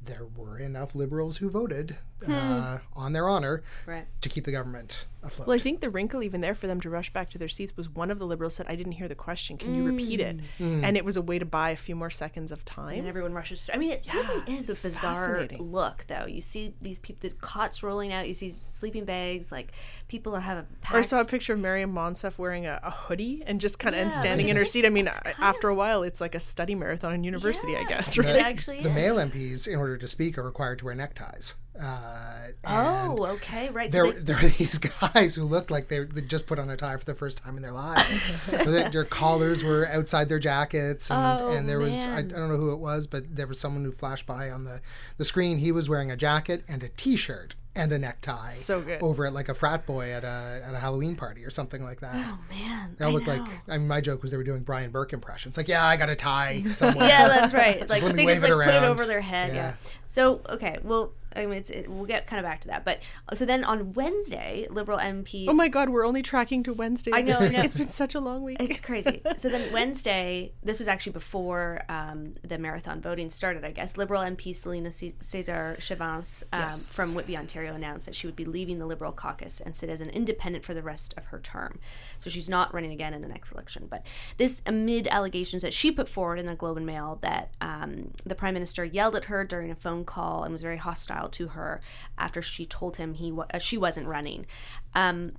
[0.03, 4.07] there were enough liberals who voted uh, on their honor Right.
[4.21, 5.49] to keep the government afloat.
[5.49, 7.77] Well, I think the wrinkle even there for them to rush back to their seats
[7.77, 9.59] was one of the liberals said, I didn't hear the question.
[9.59, 10.41] Can you repeat it?
[10.59, 12.99] And it was a way to buy a few more seconds of time.
[13.01, 13.69] And everyone rushes.
[13.73, 16.27] I mean, it really is a bizarre look, though.
[16.27, 18.27] You see these people, the cots rolling out.
[18.29, 19.53] You see sleeping bags.
[19.53, 19.73] Like
[20.09, 20.67] people are having.
[20.93, 23.95] Or I saw a picture of Maryam Monsef wearing a, a hoodie and just kind
[23.95, 24.87] of and Yeah, standing in her it's seat.
[24.87, 27.77] I mean, just- it's I- after a while, it's like a study marathon in university,
[27.77, 27.89] I Yeah.
[27.89, 28.37] guess, It right?
[28.37, 31.55] actually the male MPs, in order to speak, are required to wear neckties.
[31.81, 32.27] Uh,
[32.67, 33.91] Oh, okay, right.
[33.91, 36.69] So there, they, there are these guys who looked like they, they just put on
[36.69, 38.05] a tie for the first time in their lives.
[38.43, 42.23] so that their collars were outside their jackets, and, Oh, and there was I, I
[42.23, 44.83] don't know who it was, but there was someone who flashed by on the,
[45.17, 45.59] the screen.
[45.59, 49.01] He was wearing a jacket and a T-shirt and a necktie, So good.
[49.01, 52.01] over it like a frat boy at a at a Halloween party or something like
[52.01, 52.15] that.
[52.17, 54.65] oh man, They all I looked like I mean, my joke was they were doing
[54.65, 55.57] Brian Burke impressions.
[55.57, 57.07] Like, yeah, I got a tie somewhere.
[57.09, 57.81] yeah, that's right.
[57.89, 59.51] Like they just like it put it over their head.
[59.51, 59.55] Yeah.
[59.55, 59.75] Yeah.
[60.09, 62.85] So okay, well, I mean, it's, it, we'll get kind of back to that.
[62.85, 63.01] But
[63.35, 65.47] so then on Wednesday, Liberal MPs.
[65.49, 67.13] Oh my God, we're only tracking to Wednesday.
[67.15, 67.61] I know, I know.
[67.63, 68.57] It's been such a long week.
[68.61, 69.23] It's crazy.
[69.37, 73.97] So then Wednesday, this was actually before um, the marathon voting started, I guess.
[73.97, 76.95] Liberal MP Celina C- Caesar-Chavannes um, Yes.
[76.95, 80.01] from Whitby, Ontario, announced that she would be leaving the Liberal caucus and sit as
[80.01, 81.79] an independent for the rest of her term.
[82.19, 83.87] So she's not running again in the next election.
[83.89, 84.05] But
[84.37, 88.35] this amid allegations that she put forward in the Globe and Mail that um, the
[88.35, 91.81] prime minister yelled at her during a phone call and was very hostile to her
[92.19, 94.47] after she told him he wa- uh, she wasn't running.
[94.95, 95.33] Um,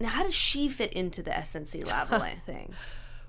[0.00, 2.74] now, how does she fit into the SNC Lavalin thing?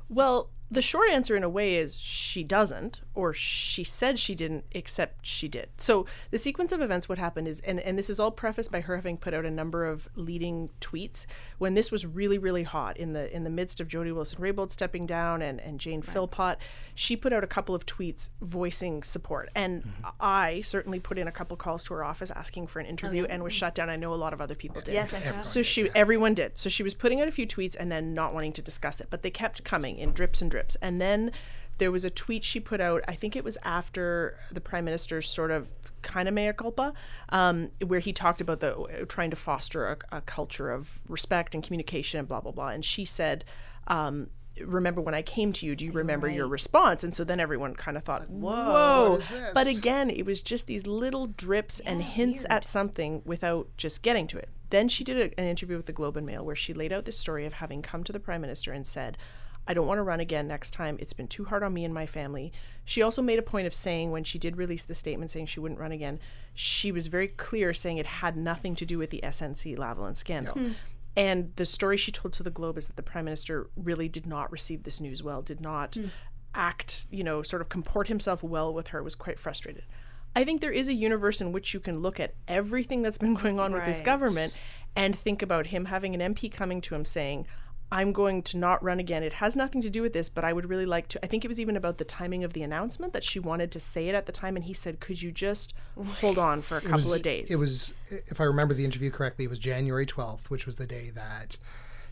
[0.10, 4.66] Well, the short answer in a way is she doesn't, or she said she didn't,
[4.72, 5.70] except she did.
[5.78, 8.82] So the sequence of events, what happened is, and, and this is all prefaced by
[8.82, 11.26] her having put out a number of leading tweets
[11.60, 14.72] when this was really, really hot in the in the midst of Jody Wilson Raybould
[14.72, 16.58] stepping down and, and Jane Philpott.
[16.96, 19.50] She put out a couple of tweets voicing support.
[19.56, 19.84] And
[20.20, 23.44] I certainly put in a couple calls to her office asking for an interview and
[23.44, 23.90] was shut down.
[23.90, 24.94] I know a lot of other people did.
[24.94, 25.42] Yes, I saw.
[25.42, 26.58] So she, everyone did.
[26.58, 29.08] So she was putting out a few tweets and then not wanting to discuss it,
[29.10, 30.63] but they kept coming in drips and drips.
[30.82, 31.32] And then
[31.78, 33.04] there was a tweet she put out.
[33.08, 36.94] I think it was after the prime minister's sort of kind of mea culpa,
[37.30, 41.64] um, where he talked about the trying to foster a, a culture of respect and
[41.64, 42.70] communication and blah blah blah.
[42.70, 43.46] And she said.
[43.88, 44.30] Um,
[44.62, 45.76] Remember when I came to you?
[45.76, 47.04] Do you remember your response?
[47.04, 49.50] And so then everyone kind of thought, "Whoa!" what is this?
[49.52, 54.28] But again, it was just these little drips and hints at something without just getting
[54.28, 54.52] to it.
[54.70, 57.06] Then she did a, an interview with the Globe and Mail where she laid out
[57.06, 59.18] the story of having come to the prime minister and said,
[59.68, 60.98] I don't want to run again next time.
[61.00, 62.52] It's been too hard on me and my family.
[62.86, 65.60] She also made a point of saying, when she did release the statement saying she
[65.60, 66.20] wouldn't run again,
[66.54, 70.54] she was very clear saying it had nothing to do with the SNC Lavalin scandal.
[70.54, 70.72] Hmm.
[71.16, 74.26] And the story she told to the Globe is that the prime minister really did
[74.26, 76.08] not receive this news well, did not hmm.
[76.54, 79.84] act, you know, sort of comport himself well with her, was quite frustrated.
[80.36, 83.34] I think there is a universe in which you can look at everything that's been
[83.42, 84.54] going on with this government
[84.96, 87.48] and think about him having an MP coming to him saying,
[87.94, 89.22] I'm going to not run again.
[89.22, 91.24] It has nothing to do with this, but I would really like to.
[91.24, 93.80] I think it was even about the timing of the announcement that she wanted to
[93.80, 94.56] say it at the time.
[94.56, 95.76] And he said, Could you just
[96.20, 97.52] hold on for a couple was- of days?
[97.52, 100.88] It was, if I remember the interview correctly, it was January 12th, which was the
[100.88, 101.58] day that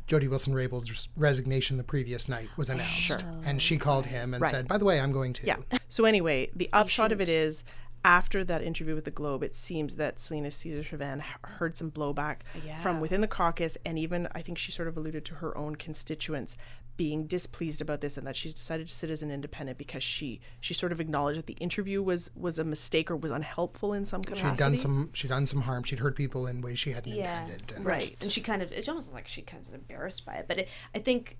[0.05, 3.25] Jody Wilson Raybould's resignation the previous night was announced.
[3.43, 5.47] And she called him and said, by the way, I'm going to.
[5.47, 5.57] Yeah.
[5.89, 7.63] So anyway, the upshot of it is,
[8.03, 12.37] after that interview with the Globe, it seems that Celina Caesar-Chavannes heard some blowback
[12.81, 15.75] from within the caucus, and even I think she sort of alluded to her own
[15.75, 16.57] constituents
[16.97, 20.39] being displeased about this, and that she's decided to sit as an independent because she
[20.59, 24.03] she sort of acknowledged that the interview was was a mistake or was unhelpful in
[24.05, 24.49] some capacity.
[24.49, 25.09] She'd done some.
[25.13, 25.83] She'd done some harm.
[25.83, 27.43] She'd hurt people in ways she hadn't Yeah.
[27.43, 27.71] intended.
[27.77, 28.17] And right.
[28.21, 30.69] and she kind of it's almost like she kind of embarrassed by it but it,
[30.93, 31.37] i think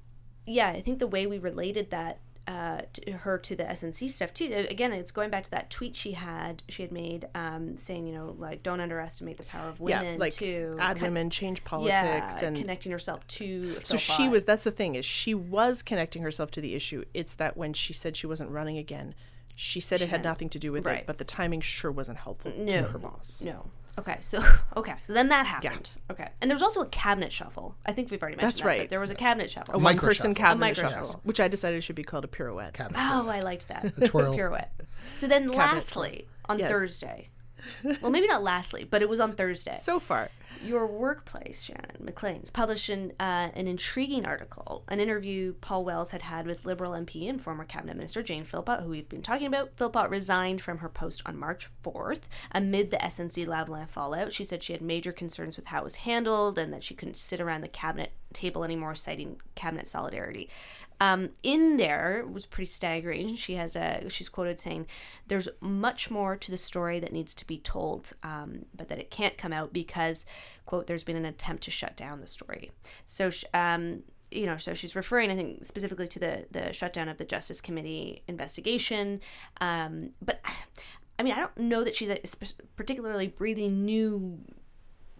[0.47, 4.33] yeah i think the way we related that uh, to her to the SNC stuff
[4.33, 4.51] too.
[4.53, 6.63] Uh, Again, it's going back to that tweet she had.
[6.69, 10.13] She had made um, saying, you know, like don't underestimate the power of women.
[10.13, 13.77] yeah, like to add con- women, change politics, yeah, and connecting herself to.
[13.83, 14.45] So she was.
[14.45, 17.03] That's the thing is she was connecting herself to the issue.
[17.13, 19.13] It's that when she said she wasn't running again,
[19.55, 20.99] she said it had nothing to do with right.
[20.99, 23.41] it, but the timing sure wasn't helpful no, to her boss.
[23.43, 23.69] No.
[24.01, 24.39] Okay, so
[24.77, 25.89] okay, so then that happened.
[26.11, 27.75] Okay, and there was also a cabinet shuffle.
[27.85, 28.89] I think we've already mentioned That's that, but right.
[28.89, 29.75] There was a cabinet shuffle.
[29.75, 31.05] A one person cabinet A micro-shuffle.
[31.05, 32.73] shuffle, which I decided should be called a pirouette.
[32.73, 32.99] Cabinet.
[32.99, 33.93] Oh, I liked that.
[34.07, 34.35] twirl.
[34.35, 34.69] pirouette.
[35.15, 36.71] So then, lastly, on Yes.
[36.71, 37.29] Thursday,
[38.01, 39.75] well, maybe not lastly, but it was on Thursday.
[39.79, 40.29] So far,
[40.63, 46.21] Your workplace, Shannon Maclean's, published an, uh, an intriguing article, an interview Paul Wells had
[46.21, 49.71] had with Liberal MP and former Cabinet Minister Jane Philpott, who we've been talking about.
[49.77, 52.21] Philpott resigned from her post on March 4th
[52.51, 54.33] amid the SNC Lavalin fallout.
[54.33, 57.17] She said she had major concerns with how it was handled and that she couldn't
[57.17, 60.49] sit around the cabinet table anymore, citing cabinet solidarity.
[61.01, 63.35] Um, in there was pretty staggering.
[63.35, 64.85] She has a she's quoted saying,
[65.27, 69.09] "There's much more to the story that needs to be told, um, but that it
[69.09, 70.27] can't come out because,
[70.67, 72.69] quote, there's been an attempt to shut down the story."
[73.03, 77.17] So, um, you know, so she's referring, I think, specifically to the the shutdown of
[77.17, 79.21] the Justice Committee investigation.
[79.59, 80.39] Um, but
[81.17, 82.17] I mean, I don't know that she's uh,
[82.75, 84.39] particularly breathing new,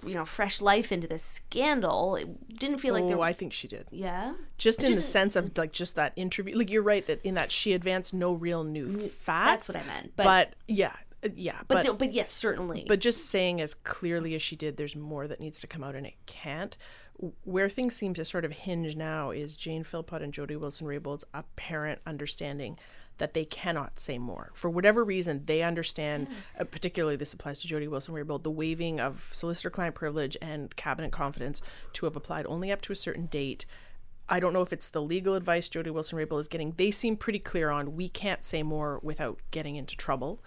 [0.06, 2.16] you know, fresh life into this scandal.
[2.16, 3.18] It didn't feel like there.
[3.18, 3.88] oh, I think she did.
[3.92, 4.34] yeah.
[4.58, 6.56] Just in the sense of like just that interview.
[6.58, 9.68] Like you're right that in that she advanced no real new facts.
[9.68, 12.86] That's what I meant, but- But, yeah, Uh, yeah, But but no, but yes, certainly.
[12.88, 15.96] but just saying as clearly as she did, there's more that needs to come out,
[15.96, 16.76] and it can't.
[17.44, 21.24] Where things seem to sort of hinge now is Jane Philpott and Jody Wilson Raybould's
[21.36, 22.80] apparent understanding
[23.22, 24.50] that they cannot say more.
[24.52, 26.28] For whatever reason, they understand,
[26.60, 30.76] uh, particularly this applies to Jody Wilson Raybould, the waiving of solicitor client privilege and
[30.76, 31.62] cabinet confidence
[31.94, 33.68] to have applied only up to a certain date.
[34.28, 36.74] I don't know if it's the legal advice Jody Wilson Raybould is getting.
[36.78, 40.44] They seem pretty clear on we can't say more without getting into trouble.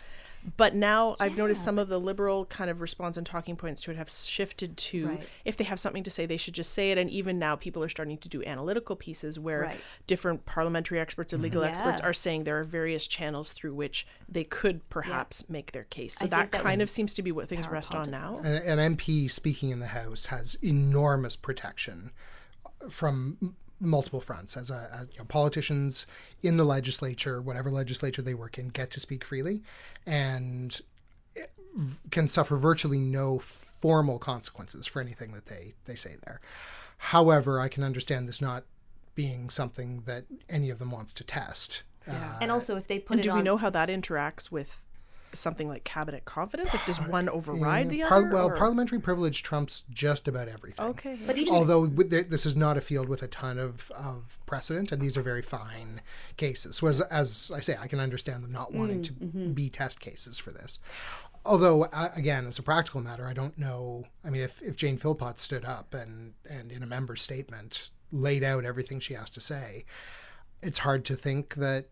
[0.56, 3.90] But now I've noticed some of the liberal kind of response and talking points to
[3.90, 5.28] it have shifted to Right.
[5.44, 6.98] if they have something to say, they should just say it.
[6.98, 9.80] And even now, people are starting to do analytical pieces where Right.
[10.06, 11.70] different parliamentary experts or legal mm-hmm.
[11.70, 16.16] experts are saying there are various channels through which they could perhaps make their case.
[16.16, 18.36] So I that, that kind of seems to be what things power rest on now.
[18.44, 22.10] An, an MP speaking in the House has enormous protection
[22.90, 24.56] from m- multiple fronts.
[24.56, 26.06] As, a, as you know, politicians
[26.42, 29.62] in the legislature, whatever legislature they work in, get to speak freely,
[30.06, 30.80] and
[32.10, 36.40] can suffer virtually no formal consequences for anything that they they say there.
[36.98, 38.64] However, I can understand this not
[39.14, 41.82] being something that any of them wants to test.
[42.06, 44.50] Uh, and also, if they put And it do on, we know how that interacts
[44.50, 44.83] with
[45.36, 46.72] something like cabinet confidence?
[46.74, 48.30] Like, does one override the Par- other?
[48.30, 50.84] well, or- parliamentary privilege trumps just about everything.
[50.86, 51.18] Okay.
[51.26, 54.38] but even Although with the- this is not a field with a ton of, of
[54.46, 56.00] precedent, and these are very fine
[56.36, 56.76] cases.
[56.76, 60.38] So as, as I say, I can understand them not wanting to be test cases
[60.38, 60.80] for this.
[61.46, 64.04] Although, uh, again, as a practical matter, I don't know.
[64.24, 68.42] I mean, if, if Jane Philpott stood up and, and in a member statement laid
[68.42, 69.84] out everything she has to say,
[70.64, 71.86] it's hard to think that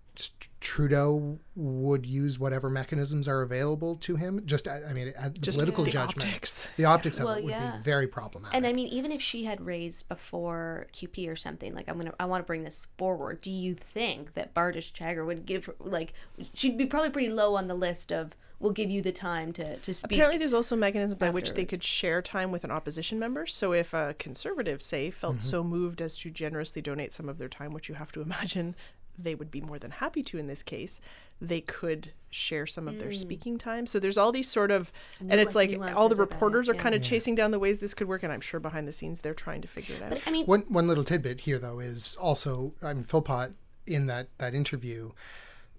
[0.61, 4.43] Trudeau would use whatever mechanisms are available to him.
[4.45, 6.69] Just, I I mean, the Just political the judgment, optics.
[6.77, 7.77] the optics of Well, it would yeah.
[7.79, 8.55] be very problematic.
[8.55, 12.13] And I mean, even if she had raised before QP or something, like I'm gonna,
[12.21, 13.41] I want to bring this forward.
[13.41, 16.13] Do you think that Bardish Chagger would give, her- like,
[16.55, 19.77] she'd be probably pretty low on the list of, we'll give you the time to
[19.77, 20.13] to speak.
[20.13, 23.47] Apparently, there's also mechanisms by which they could share time with an opposition member.
[23.47, 25.41] So, if a conservative, say, felt Mm-hmm.
[25.41, 28.75] so moved as to generously donate some of their time, which you have to imagine
[29.19, 30.99] they would be more than happy to in this case,
[31.39, 33.87] they could share some of their speaking time.
[33.87, 36.83] So, there's all these sort of, and it's like like all the reporters are yeah.
[36.83, 39.21] kind of chasing down the ways this could work, and I'm sure behind the scenes
[39.21, 40.11] they're trying to figure it out.
[40.11, 43.53] But I mean, One one little tidbit here though is also I mean Philpott
[43.87, 45.13] in that that interview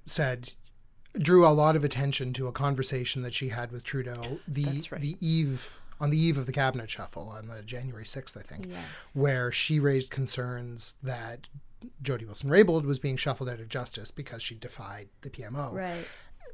[0.05, 0.53] said
[1.17, 5.01] drew a lot of attention to a conversation that she had with Trudeau the right.
[5.01, 8.67] the eve on the eve of the cabinet shuffle on the January 6th I think
[8.69, 9.11] Yes.
[9.13, 11.47] where she raised concerns that
[12.01, 15.71] Jody Wilson Raybould was being shuffled out of justice because she defied the PMO.
[15.73, 16.07] right?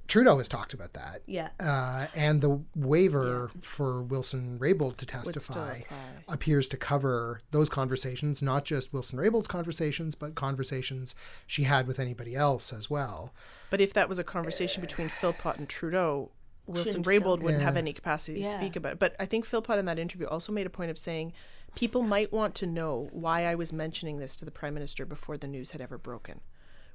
[0.10, 1.22] Trudeau has talked about that.
[1.28, 1.50] Yeah.
[1.60, 5.82] Uh, and the waiver for Wilson Raybould to testify
[6.28, 11.16] appears to cover those conversations, not just Wilson Raybould's conversations, but conversations
[11.48, 13.34] she had with anybody else as well.
[13.70, 16.32] But if that was a conversation between Philpott and Trudeau,
[16.66, 18.58] Wilson Shouldn't Raybould wouldn't have any capacity to Yeah.
[18.58, 19.00] speak about it.
[19.00, 21.34] But I think Philpott in that interview also made a point of saying
[21.76, 25.38] people might want to know why I was mentioning this to the Prime Minister before
[25.38, 26.42] the news had ever broken.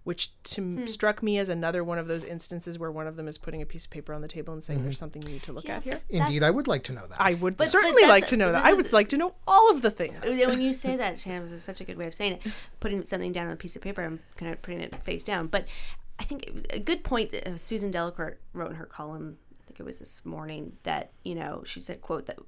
[0.04, 0.86] Which to Hmm.
[0.86, 3.66] struck me as another one of those instances where one of them is putting a
[3.66, 5.82] piece of paper on the table and saying there's something you need to look at
[5.82, 6.00] here.
[6.10, 7.18] Indeed, I would like to know that.
[7.18, 8.62] I would But- but certainly that's- like to know that.
[8.64, 10.20] I would like to know all of the things.
[10.22, 12.42] When you say that, Shams, is such a good way of saying it.
[12.80, 15.46] Putting something down on a piece of paper and kind of putting it face down.
[15.46, 15.66] But
[16.18, 19.38] I think it was a good point that uh, Susan Delacourt wrote in her column.
[19.58, 22.38] I think it was this morning that you know she said, "quote that."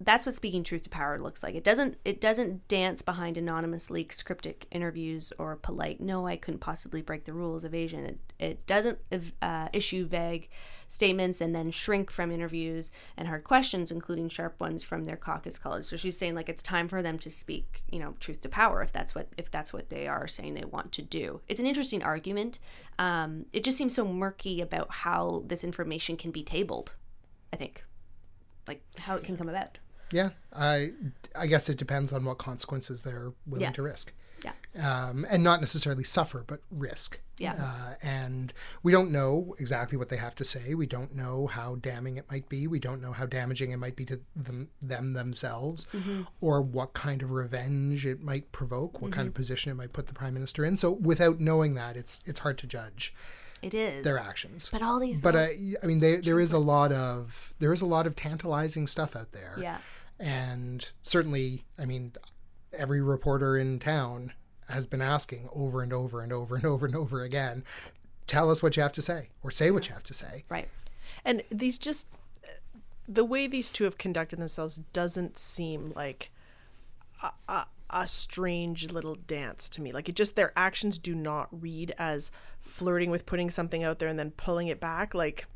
[0.00, 1.54] That's what speaking truth to power looks like.
[1.54, 1.96] It doesn't.
[2.04, 7.24] It doesn't dance behind anonymous leaks, cryptic interviews, or polite "No, I couldn't possibly break
[7.24, 8.04] the rules" evasion.
[8.04, 8.98] It, it doesn't
[9.40, 10.48] uh, issue vague
[10.88, 15.58] statements and then shrink from interviews and hard questions, including sharp ones from their caucus
[15.58, 15.88] colleagues.
[15.88, 18.82] So she's saying like it's time for them to speak, you know, truth to power
[18.82, 21.40] if that's what if that's what they are saying they want to do.
[21.48, 22.58] It's an interesting argument.
[22.98, 26.94] Um, it just seems so murky about how this information can be tabled.
[27.52, 27.84] I think,
[28.68, 29.78] like how it can come about.
[30.12, 30.92] yeah, I
[31.34, 33.72] I guess it depends on what consequences they're willing Yeah.
[33.72, 34.12] to risk.
[34.44, 34.52] Yeah.
[35.08, 37.18] um, and not necessarily suffer, but risk.
[37.38, 37.54] Yeah.
[37.58, 40.74] Uh, and we don't know exactly what they have to say.
[40.74, 42.66] We don't know how damning it might be.
[42.66, 45.86] We don't know how damaging it might be to them, them themselves,
[46.42, 50.08] or what kind of revenge it might provoke, what kind of position it might put
[50.08, 50.76] the prime minister in.
[50.76, 53.14] So without knowing that, it's it's hard to judge
[53.64, 54.04] It is.
[54.04, 54.68] their actions.
[54.70, 57.80] But all these, But I, I mean, they, there is a lot of there is
[57.80, 59.56] a lot of tantalizing stuff out there.
[59.60, 59.78] Yeah,
[60.18, 62.12] and certainly i mean
[62.72, 64.32] every reporter in town
[64.68, 67.64] has been asking over and over and over and over and over again
[68.26, 70.44] tell us what you have to say or say what you have to say.
[70.48, 70.68] Right.
[71.24, 72.08] And these just
[73.06, 76.30] the way these two have conducted themselves doesn't seem like
[77.48, 79.92] a, a, strange little dance to me.
[79.92, 82.30] Like it just their actions do not read as
[82.60, 85.14] flirting with putting something out there and then pulling it back.
[85.14, 85.46] Like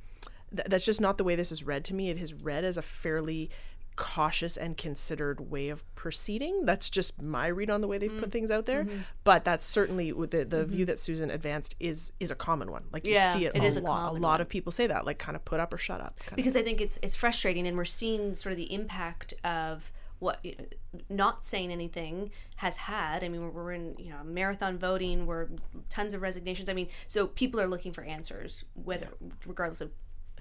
[0.55, 2.11] th- that's just not the way this is read to me.
[2.11, 3.51] It is read as a fairly
[3.97, 6.64] cautious and considered way of proceeding.
[6.64, 8.20] That's just my read on the way they've Mm.
[8.20, 8.85] put things out there.
[8.85, 8.99] Mm-hmm.
[9.24, 12.85] But that's certainly the the view that Susan advanced is is a common one.
[12.93, 14.11] Like you see it, it a is a lot.
[14.11, 14.41] A, lot one.
[14.41, 16.16] of people say that, like kind of put up or shut up.
[16.31, 19.91] of because I think it's it's frustrating, and we're seeing sort of the impact of
[20.19, 20.64] what you know,
[21.09, 23.23] not saying anything has had.
[23.23, 25.49] I mean, we're, we're in you know marathon voting, we're
[25.91, 26.69] tons of resignations.
[26.69, 29.09] I mean, so people are looking for answers, whether
[29.47, 29.91] regardless of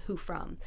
[0.06, 0.58] who from.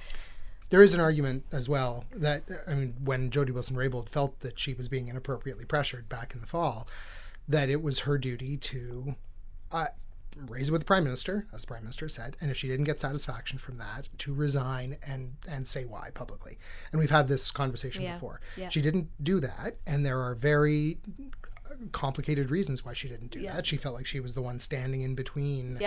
[0.70, 4.74] There is an argument as well that I mean, when Jody Wilson-Raybould felt that she
[4.74, 6.88] was being inappropriately pressured back in the fall,
[7.47, 9.16] that it was her duty to
[9.72, 9.88] uh,
[10.47, 12.86] raise it with the prime minister, as the prime minister said, and if she didn't
[12.86, 16.57] get satisfaction from that, to resign and and say why publicly.
[16.91, 18.41] And we've had this conversation Yeah, before.
[18.57, 18.69] yeah.
[18.69, 20.97] She didn't do that, and there are very
[21.91, 23.55] complicated reasons why she didn't do Yeah.
[23.55, 23.65] that.
[23.65, 25.79] She felt like she was the one standing in between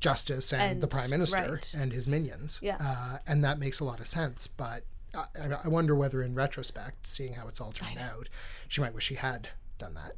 [0.00, 1.74] justice and, the prime minister right.
[1.76, 2.60] and his minions.
[2.62, 2.76] Yeah.
[2.80, 4.46] Uh, and that makes a lot of sense.
[4.46, 4.84] But
[5.14, 8.28] I wonder whether, in retrospect, seeing how it's all turned out,
[8.68, 10.12] she might wish she had done that.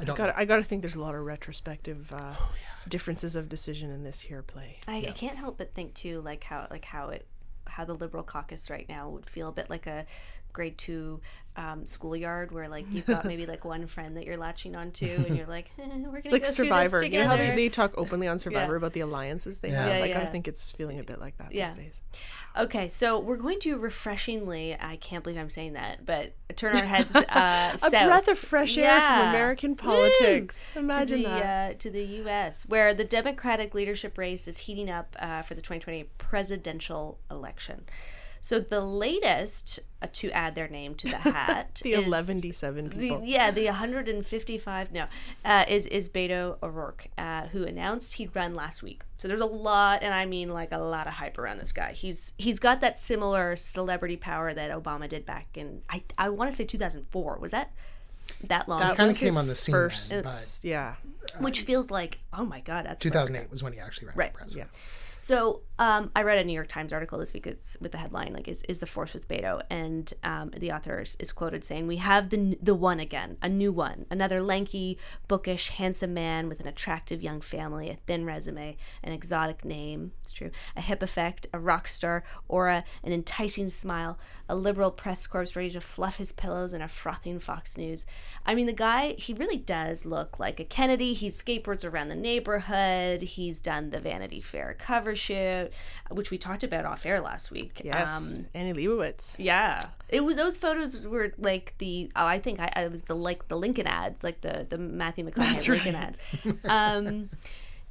[0.00, 0.16] I don't.
[0.16, 2.52] Got I got to think there's a lot of retrospective uh, Oh,
[2.88, 4.78] differences of decision in this here play.
[4.88, 7.26] I, I can't help but think too, like how like how it
[7.66, 10.06] how the liberal caucus right now would feel a bit like a
[10.52, 11.20] grade two
[11.60, 15.36] um, schoolyard where like you've got maybe like one friend that you're latching onto and
[15.36, 17.92] you're like eh, we're gonna Like go Survivor, this you know how they, they talk
[17.98, 18.76] openly on Survivor Yeah.
[18.78, 19.84] about the alliances they Yeah.
[19.84, 19.98] have.
[19.98, 21.68] Yeah, I gotta think it's feeling a bit like that Yeah.
[21.72, 22.00] these days.
[22.58, 26.84] Okay, so we're going to refreshingly, I can't believe I'm saying that, but turn our
[26.84, 27.90] heads uh, A south.
[27.92, 29.30] breath of fresh air from Yeah.
[29.30, 29.76] American Woo!
[29.76, 30.68] politics.
[30.74, 31.70] Imagine to the, that.
[31.70, 35.60] Uh, to the U.S., where the Democratic leadership race is heating up uh, for the
[35.60, 37.84] 2020 presidential election.
[38.42, 42.96] So the latest uh, to add their name to the hat the is- 11D7 the,
[42.96, 43.20] people.
[43.24, 45.06] yeah, the 155 no
[45.44, 49.02] uh, is is Beto O'Rourke, uh, who announced he'd run last week.
[49.18, 51.92] So there's a lot, and I mean like a lot of hype around this guy.
[51.92, 56.50] He's he's got that similar celebrity power that Obama did back in I I want
[56.50, 57.38] to say 2004.
[57.38, 57.72] Was that
[58.44, 58.80] that long?
[58.80, 60.94] That kinda came on the scene first, then, but- it's- yeah.
[61.38, 64.32] Which feels like oh my god, that's forever 2008 was when he actually ran Right,
[64.32, 64.70] for president.
[65.20, 67.46] So um, I read a New York Times article this week.
[67.46, 71.00] It's with the headline like "Is, is the force with Beto?" and um, the author
[71.00, 74.98] is, is quoted saying, "We have the the one again, a new one, another lanky,
[75.28, 80.12] bookish, handsome man with an attractive young family, a thin resume, an exotic name.
[80.22, 84.18] It's true, a hip effect, a rock star aura, an enticing smile,
[84.48, 88.06] a liberal press corps ready to fluff his pillows, and a frothing Fox News.
[88.46, 91.12] I mean, the guy he really does look like a Kennedy.
[91.12, 93.22] He skateboards around the neighborhood.
[93.22, 95.09] He's done the Vanity Fair cover
[96.10, 97.80] which we talked about off air last week.
[97.84, 98.36] Yes.
[98.36, 99.36] Um, Annie Leibovitz.
[99.38, 103.48] yeah, it was those photos were like the oh, I think I, was the like
[103.48, 106.16] the Lincoln ads, like the the Matthew McConaughey Lincoln ad.
[106.64, 107.30] Um,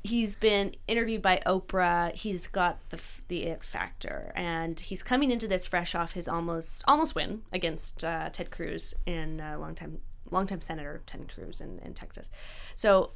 [0.03, 2.13] he's been interviewed by Oprah.
[2.13, 6.84] He's got the the it factor, and he's coming into this fresh off his almost
[6.88, 9.99] almost win against uh, Ted Cruz in uh, longtime
[10.32, 12.30] longtime Senator Ted Cruz in, in Texas.
[12.76, 13.11] So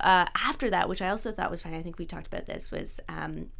[0.00, 2.70] uh, after that, which I also thought was funny, I think we talked about this,
[2.70, 3.50] was um,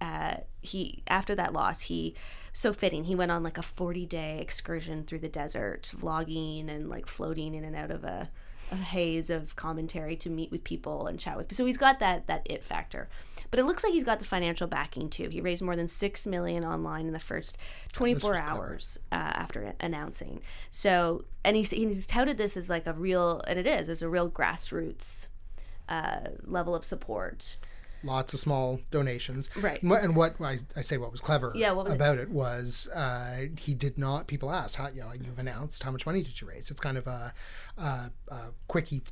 [0.00, 2.14] uh, he after that loss, he
[2.52, 3.04] so fitting.
[3.04, 7.54] He went on like a forty day excursion through the desert, vlogging and like floating
[7.54, 8.30] in and out of a,
[8.70, 11.54] a haze of commentary to meet with people and chat with.
[11.54, 13.08] So he's got that that it factor.
[13.50, 15.28] But it looks like he's got the financial backing too.
[15.28, 17.58] He raised more than six million online in the first
[17.92, 20.40] 24 hours uh, after announcing.
[20.70, 24.08] So, and he's, he's touted this as like a real, and it is, as a
[24.08, 25.29] real grassroots
[25.90, 27.58] uh, level of support.
[28.02, 29.50] Lots of small donations.
[29.56, 29.82] Right.
[29.82, 32.30] And what- And what I, I say what was clever Yeah, what was about it,
[32.30, 36.22] was uh, he did not, people asked, how, you know, you've announced, how much money
[36.22, 36.70] did you raise?
[36.70, 37.34] It's kind of a,
[37.76, 39.02] a, a quickie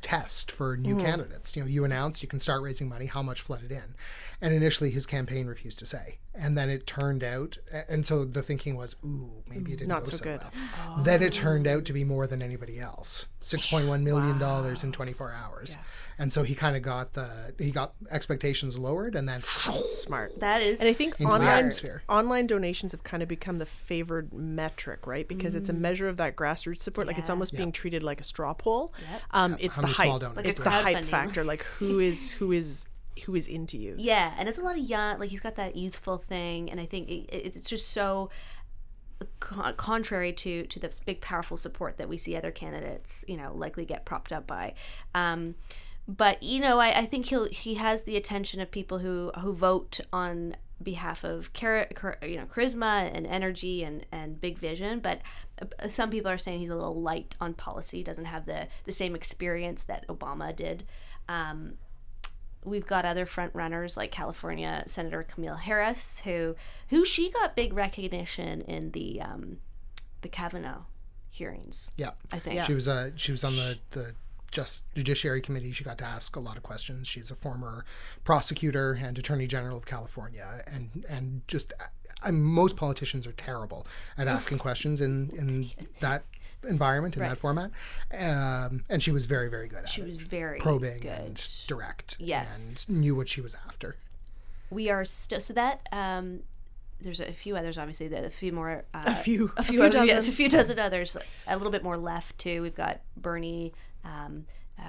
[0.00, 1.04] test for new Mm-hmm.
[1.06, 1.56] candidates.
[1.56, 3.94] You know, you announced you can start raising money, how much flooded in?
[4.40, 6.18] And initially his campaign refused to say.
[6.38, 7.56] And then it turned out,
[7.88, 10.40] and so the thinking was, ooh, maybe it didn't Not go so so, good.
[10.86, 11.02] well.
[11.02, 13.26] Then it turned out to be more than anybody else.
[13.42, 15.76] $6.1 million in 24 hours.
[16.18, 20.40] And so he kind of got the, he got expectations lowered and then Smart.
[20.40, 22.02] That is, And I think online atmosphere.
[22.08, 25.26] online donations have kind of become the favored metric, right?
[25.28, 27.06] Because it's a measure of that grassroots support.
[27.06, 27.32] Like it's Yeah.
[27.34, 28.92] almost being treated like a straw poll.
[29.10, 29.22] Yep.
[29.30, 30.36] Um, it's How the many hype.
[30.36, 31.04] Like it's a the hype crowdfunding.
[31.04, 31.44] factor.
[31.44, 32.86] Like who is who is
[33.24, 33.94] who is into you?
[33.98, 36.86] yeah, and it's a lot of young, like he's got that youthful thing, and I
[36.86, 38.30] think it, it, it's just so
[39.40, 43.52] con- contrary to to this big powerful support that we see other candidates, you know,
[43.54, 44.74] likely get propped up by.
[45.14, 45.54] Um,
[46.08, 49.52] but you know, I, I think he'll he has the attention of people who who
[49.52, 51.88] vote on behalf of char-
[52.22, 55.22] you know charisma and energy and and big vision but
[55.62, 58.92] uh, some people are saying he's a little light on policy doesn't have the the
[58.92, 60.84] same experience that obama did
[61.30, 61.78] um,
[62.66, 66.56] we've got other front runners like California Senator Kamala Harris, who
[66.88, 69.58] who she got big recognition in the um,
[70.22, 70.82] the Kavanaugh
[71.30, 71.90] hearings.
[71.96, 72.10] Yeah.
[72.32, 72.62] I think.
[72.62, 74.14] She was uh she was on the the
[74.50, 75.72] just judiciary committee.
[75.72, 77.08] She got to ask a lot of questions.
[77.08, 77.84] She's a former
[78.24, 81.72] prosecutor and attorney general of California, and and just
[82.22, 83.86] I mean, most politicians are terrible
[84.16, 86.24] at asking questions in in that
[86.66, 87.70] environment in that format.
[88.18, 90.06] Um, and she was very very good at She it.
[90.08, 91.10] was very probing good.
[91.10, 92.16] and direct.
[92.18, 92.86] Yes.
[92.88, 93.96] and knew what she was after.
[94.70, 96.40] we are still so that um
[97.00, 99.52] there's a few others obviously the, a few more uh, A few.
[99.56, 100.32] a A few, few other, yes, dozen.
[100.32, 103.72] a few dozen others a little bit more left too we've got bernie
[104.04, 104.46] um
[104.78, 104.82] uh,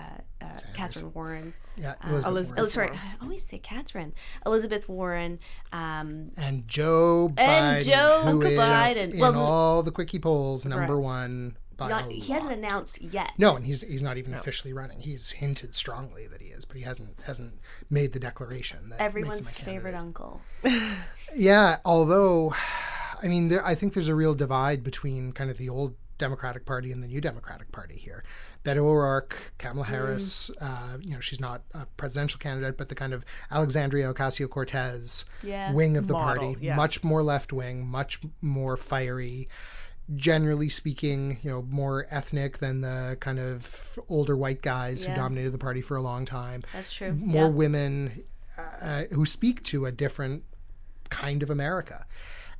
[0.45, 1.53] uh, Catherine Warren.
[1.77, 2.25] Yeah, Elizabeth.
[2.25, 2.69] Elizabeth- Oh, Warren.
[2.69, 4.13] sorry, I always say Catherine.
[4.45, 5.39] Elizabeth Warren.
[5.71, 9.13] Um, and Joe Biden, And Joe who is Biden.
[9.13, 11.03] in Well, all the quickie polls, number Right.
[11.03, 13.31] one by not, a he hasn't announced yet.
[13.37, 14.99] No, and he's he's not even officially running.
[14.99, 17.53] He's hinted strongly that he is, but he hasn't hasn't
[17.89, 18.89] made the declaration.
[18.89, 20.41] That Everyone's makes him a favorite uncle.
[21.35, 22.55] Yeah, although,
[23.21, 26.65] I mean, there, I think there's a real divide between kind of the old Democratic
[26.65, 28.23] Party and the new Democratic Party here.
[28.63, 29.89] Beto O'Rourke, Kamala Mm.
[29.89, 34.49] Harris, uh, you know, she's not a presidential candidate, but the kind of Alexandria Ocasio
[34.49, 35.73] Cortez Yeah.
[35.73, 36.75] wing of the Model, party, yeah.
[36.75, 39.47] much more left wing, much more fiery.
[40.15, 45.09] Generally speaking, you know, more ethnic than the kind of older white guys Yeah.
[45.11, 47.11] who dominated the party for a long time That's true.
[47.13, 47.49] more Yeah.
[47.49, 48.23] women
[48.57, 50.43] uh, uh, who speak to a different
[51.09, 52.05] kind of America.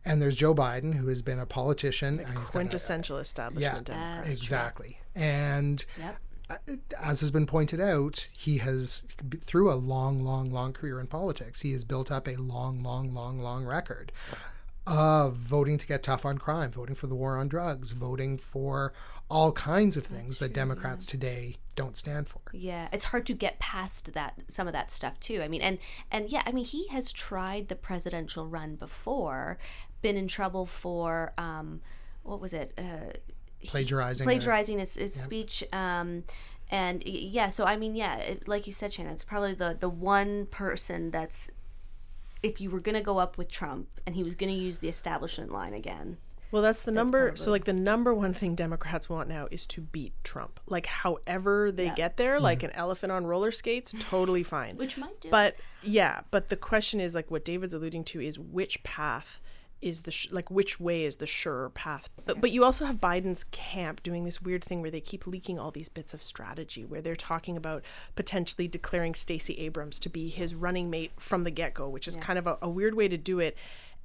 [0.06, 2.20] And there's Joe Biden, who has been a politician.
[2.20, 4.28] Uh, got a- Quintessential establishment yeah, Democrat.
[4.32, 5.00] Exactly.
[5.16, 6.18] And Yep.
[6.50, 6.56] Uh,
[6.98, 9.04] as has been pointed out, he has,
[9.42, 13.14] through a long, long, long career in politics, he has built up a long, long,
[13.14, 14.14] long, long record
[14.88, 18.94] of voting to get tough on crime, voting for the war on drugs, voting for
[19.30, 22.40] all kinds of things that Democrats today don't stand for.
[22.54, 25.42] Yeah, it's hard to get past that some of that stuff too.
[25.42, 25.78] I mean, and
[26.10, 29.58] and yeah, I mean, he has tried the presidential run before,
[30.02, 31.82] been in trouble for um,
[32.24, 32.74] what was it?
[32.78, 33.18] Uh,
[33.60, 35.64] he- Plagiarizing a- plagiarizing his, his speech.
[35.74, 36.24] Um,
[36.70, 39.90] and yeah, so I mean, yeah, it, like you said, Shannon, it's probably the the
[39.90, 41.52] one person that's
[42.48, 45.52] if you were gonna go up with Trump and he was gonna use the establishment
[45.52, 46.18] line again.
[46.50, 47.26] Well, that's the number.
[47.26, 50.62] probably- So, like, the number one thing Democrats want now is to beat Trump.
[50.70, 51.96] Like, however they Yeah.
[51.96, 52.68] get there, like mm-hmm.
[52.68, 54.78] an elephant on roller skates, totally fine.
[54.78, 55.30] Which might do.
[55.30, 59.42] But yeah, but the question is like what David's alluding to is which path
[59.82, 62.10] is the sh- like which way is the surer path.
[62.26, 65.60] But but you also have Biden's camp doing this weird thing where they keep leaking
[65.60, 67.84] all these bits of strategy where they're talking about
[68.16, 72.40] potentially declaring Stacey Abrams to be his running mate from the get-go, which is kind
[72.40, 73.56] of a, a weird way to do it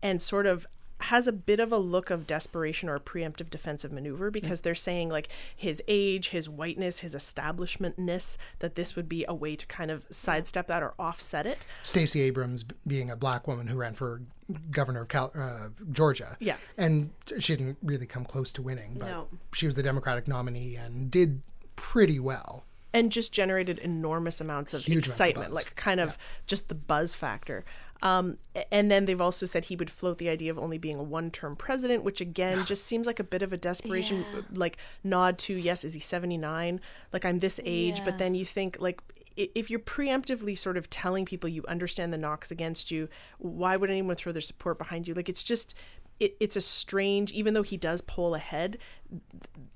[0.02, 0.66] and sort of
[1.02, 4.74] has a bit of a look of desperation or a preemptive defensive maneuver because they're
[4.74, 9.66] saying like his age, his whiteness, his establishmentness that this would be a way to
[9.66, 11.58] kind of sidestep that or offset it.
[11.82, 14.22] Stacey Abrams being a black woman who ran for
[14.70, 16.36] governor of Cal- uh, Georgia.
[16.40, 16.56] Yeah.
[16.76, 19.28] And she didn't really come close to winning, but No.
[19.54, 21.42] she was the Democratic nominee and did
[21.76, 22.64] pretty well.
[22.94, 26.74] and just generated enormous amounts of Huge amounts of excitement, like kind of just the
[26.74, 27.64] buzz factor.
[28.02, 28.38] Um,
[28.72, 31.54] and then they've also said he would float the idea of only being a one-term
[31.56, 34.40] president, which again just seems like a bit of a desperation, Yeah.
[34.52, 36.80] like nod to yes, is he seventy nine?
[37.12, 38.04] Like I'm this age, Yeah.
[38.06, 39.00] but then you think like
[39.36, 43.88] if you're preemptively sort of telling people you understand the knocks against you, why would
[43.88, 45.14] anyone throw their support behind you?
[45.14, 45.74] Like it's just.
[46.20, 48.78] It, it's a strange, even though he does poll ahead,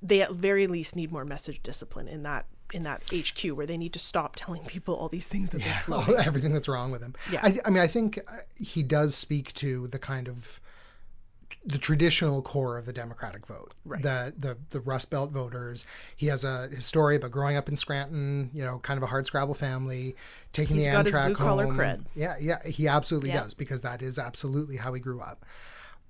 [0.01, 2.47] they at very least need more message discipline in that
[2.77, 5.97] in that HQ where they need to stop telling people all these things that they're
[5.97, 7.15] all- everything that's wrong with him.
[7.33, 7.41] Yeah.
[7.43, 10.61] I, I mean, I think uh, he does speak to the kind of
[11.65, 14.01] the traditional core of the Democratic vote, Right.
[14.03, 15.85] the the the Rust Belt voters.
[16.17, 19.07] He has a his story about growing up in Scranton, you know, kind of a
[19.07, 20.15] hard scrabble family,
[20.53, 22.07] taking He's the Amtrak home.
[22.15, 23.43] Yeah, yeah, he absolutely Yeah.
[23.43, 25.45] does because that is absolutely how he grew up.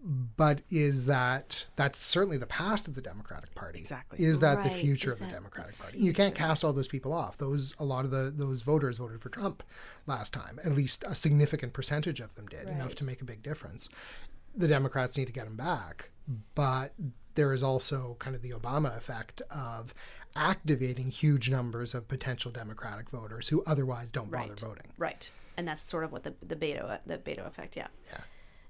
[0.03, 3.80] But is that that's certainly the past of the Democratic Party?
[3.80, 4.24] Exactly.
[4.24, 5.99] Is that the future Is of the Democratic Party?
[5.99, 7.38] You can't cast all those people off.
[7.38, 9.62] Those a lot of the those voters voted for Trump
[10.07, 10.61] last time.
[10.64, 13.88] At least a significant percentage of them did, enough to make a big difference.
[14.55, 16.11] The Democrats need to get them back,
[16.55, 16.92] but
[17.34, 19.92] there is also kind of the Obama effect of
[20.34, 24.92] activating huge numbers of potential Democratic voters who otherwise don't bother voting.
[24.99, 25.30] Right.
[25.57, 27.88] And that's sort of what the the Beto the Beto effect, yeah.
[28.11, 28.20] Yeah.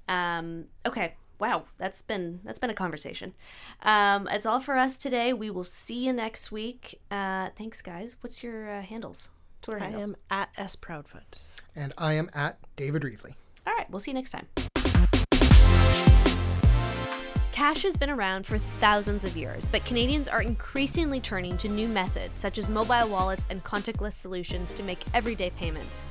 [0.09, 1.14] Um okay.
[1.38, 3.34] Wow, that's been that's been a conversation.
[3.82, 5.32] Um that's all for us today.
[5.32, 7.00] We will see you next week.
[7.11, 8.16] Uh thanks guys.
[8.20, 9.30] What's your uh, handles?
[9.62, 10.11] Twitter I handles.
[10.11, 11.40] am at S Proudfoot.
[11.74, 13.34] And I am at David Reevely.
[13.66, 14.46] All right, we'll see you next time.
[17.52, 21.88] Cash has been around for thousands of years, but Canadians are increasingly turning to new
[21.88, 26.04] methods such as mobile wallets and contactless solutions to make everyday payments.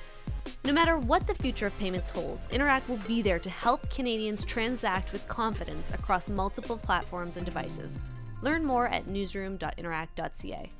[0.64, 4.44] No matter what the future of payments holds, Interac will be there to help Canadians
[4.44, 8.00] transact with confidence across multiple platforms and devices.
[8.42, 10.72] Learn more at newsroom.interac.ca.